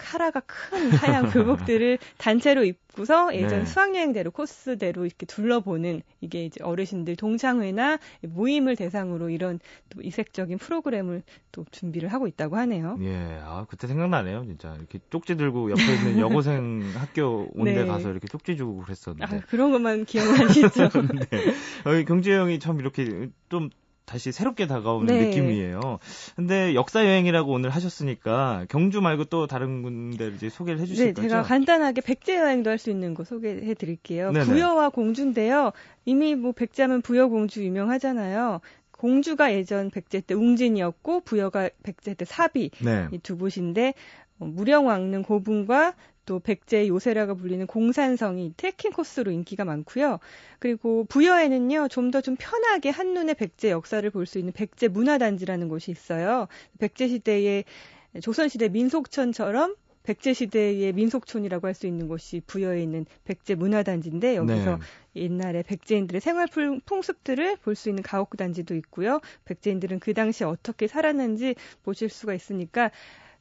카라가 0.00 0.40
큰 0.40 0.92
하얀 0.92 1.26
교복들을 1.30 1.98
단체로 2.16 2.64
입고서 2.64 3.34
예전 3.34 3.60
네. 3.60 3.64
수학여행대로 3.64 4.30
코스대로 4.30 5.04
이렇게 5.04 5.26
둘러보는 5.26 6.02
이게 6.20 6.44
이제 6.44 6.62
어르신들 6.62 7.16
동창회나 7.16 7.98
모임을 8.22 8.76
대상으로 8.76 9.28
이런 9.30 9.60
또 9.90 10.00
이색적인 10.02 10.58
프로그램을 10.58 11.22
또 11.52 11.64
준비를 11.70 12.12
하고 12.12 12.26
있다고 12.26 12.56
하네요. 12.56 12.98
예, 13.02 13.40
아 13.42 13.66
그때 13.68 13.86
생각나네요, 13.86 14.44
진짜 14.46 14.74
이렇게 14.76 14.98
쪽지 15.10 15.36
들고 15.36 15.70
옆에 15.70 15.82
있는 15.82 16.18
여고생 16.20 16.92
학교 16.94 17.50
온데 17.54 17.82
네. 17.82 17.86
가서 17.86 18.10
이렇게 18.10 18.26
쪽지 18.28 18.56
주고 18.56 18.78
그랬었는데. 18.78 19.36
아, 19.36 19.40
그런 19.48 19.72
것만 19.72 20.06
기억나시죠? 20.06 20.88
네. 21.30 21.38
어, 21.84 22.04
경주 22.06 22.32
형이 22.32 22.58
참 22.58 22.80
이렇게 22.80 23.28
좀 23.48 23.70
다시 24.10 24.32
새롭게 24.32 24.66
다가오는 24.66 25.06
네. 25.06 25.26
느낌이에요. 25.26 26.00
근데 26.34 26.74
역사 26.74 27.04
여행이라고 27.04 27.52
오늘 27.52 27.70
하셨으니까 27.70 28.66
경주 28.68 29.00
말고 29.00 29.26
또 29.26 29.46
다른 29.46 29.82
군데 29.82 30.32
이제 30.34 30.48
소개를 30.50 30.80
해주실 30.80 31.06
네, 31.06 31.12
거죠? 31.12 31.28
제가 31.28 31.42
간단하게 31.42 32.00
백제 32.00 32.34
여행도 32.34 32.70
할 32.70 32.80
수 32.80 32.90
있는 32.90 33.12
곳 33.14 33.26
소개해 33.28 33.74
드릴게요. 33.74 34.32
부여와 34.32 34.88
공주인데요. 34.88 35.72
이미 36.06 36.34
뭐 36.34 36.50
백제하면 36.52 37.02
부여 37.02 37.28
공주 37.28 37.62
유명하잖아요. 37.62 38.60
공주가 38.90 39.52
예전 39.52 39.90
백제 39.90 40.22
때 40.22 40.34
웅진이었고 40.34 41.20
부여가 41.20 41.68
백제 41.84 42.14
때 42.14 42.24
사비 42.24 42.70
네. 42.82 43.06
이두 43.12 43.38
곳인데 43.38 43.94
어, 44.40 44.46
무령 44.46 44.86
왕릉 44.86 45.22
고분과 45.22 45.94
또 46.26 46.38
백제 46.38 46.86
요새라고 46.88 47.34
불리는 47.36 47.66
공산성이 47.66 48.54
트레킹 48.56 48.92
코스로 48.92 49.30
인기가 49.32 49.64
많고요. 49.64 50.18
그리고 50.58 51.04
부여에는요, 51.04 51.88
좀 51.88 52.10
더좀 52.10 52.36
좀 52.36 52.36
편하게 52.38 52.90
한눈에 52.90 53.34
백제 53.34 53.70
역사를 53.70 54.08
볼 54.10 54.26
수 54.26 54.38
있는 54.38 54.52
백제 54.52 54.88
문화단지라는 54.88 55.68
곳이 55.68 55.90
있어요. 55.90 56.46
백제 56.78 57.08
시대의 57.08 57.64
조선 58.22 58.48
시대 58.48 58.68
민속촌처럼 58.68 59.74
백제 60.02 60.32
시대의 60.32 60.92
민속촌이라고 60.94 61.66
할 61.66 61.74
수 61.74 61.86
있는 61.86 62.08
곳이 62.08 62.40
부여에 62.46 62.82
있는 62.82 63.06
백제 63.24 63.54
문화단지인데 63.54 64.36
여기서 64.36 64.78
네. 65.14 65.22
옛날에 65.22 65.62
백제인들의 65.62 66.20
생활 66.20 66.48
풍습들을 66.86 67.56
볼 67.58 67.74
수 67.74 67.88
있는 67.88 68.02
가옥단지도 68.02 68.74
있고요. 68.76 69.20
백제인들은 69.44 69.98
그 70.00 70.14
당시 70.14 70.44
어떻게 70.44 70.86
살았는지 70.86 71.54
보실 71.82 72.08
수가 72.08 72.34
있으니까 72.34 72.90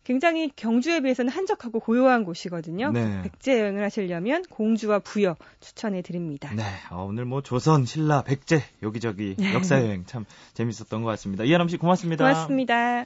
굉장히 0.03 0.51
경주에 0.55 1.01
비해서는 1.01 1.31
한적하고 1.31 1.79
고요한 1.79 2.23
곳이거든요. 2.23 2.91
네. 2.91 3.21
백제 3.23 3.59
여행을 3.59 3.83
하시려면 3.83 4.43
공주와 4.49 4.99
부여 4.99 5.35
추천해 5.59 6.01
드립니다. 6.01 6.51
네, 6.55 6.63
어, 6.91 7.05
오늘 7.05 7.25
뭐 7.25 7.41
조선, 7.41 7.85
신라, 7.85 8.23
백제 8.23 8.63
여기저기 8.81 9.35
네. 9.37 9.53
역사 9.53 9.79
여행 9.81 10.05
참 10.05 10.25
재밌었던 10.53 11.03
것 11.03 11.09
같습니다. 11.11 11.43
이하람 11.43 11.67
씨 11.67 11.77
고맙습니다. 11.77 12.25
고맙습니다. 12.25 13.05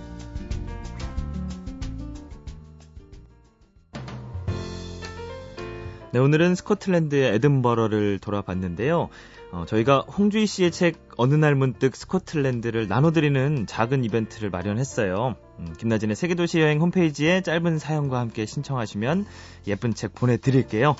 네, 6.13 6.19
오늘은 6.19 6.55
스코틀랜드의 6.55 7.35
에든버러를 7.35 8.19
돌아봤는데요. 8.19 9.07
어, 9.53 9.65
저희가 9.65 9.99
홍주희 10.01 10.45
씨의 10.45 10.71
책 10.71 10.99
어느 11.15 11.35
날 11.35 11.55
문득 11.55 11.95
스코틀랜드를 11.95 12.89
나눠드리는 12.89 13.65
작은 13.65 14.03
이벤트를 14.03 14.49
마련했어요. 14.49 15.35
음, 15.59 15.73
김나진의 15.77 16.17
세계도시 16.17 16.59
여행 16.59 16.81
홈페이지에 16.81 17.41
짧은 17.41 17.79
사연과 17.79 18.19
함께 18.19 18.45
신청하시면 18.45 19.25
예쁜 19.67 19.93
책 19.93 20.13
보내드릴게요. 20.13 20.97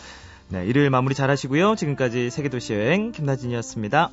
네, 0.48 0.66
일요일 0.66 0.90
마무리 0.90 1.14
잘 1.14 1.30
하시고요. 1.30 1.76
지금까지 1.76 2.30
세계도시 2.30 2.74
여행 2.74 3.12
김나진이었습니다. 3.12 4.12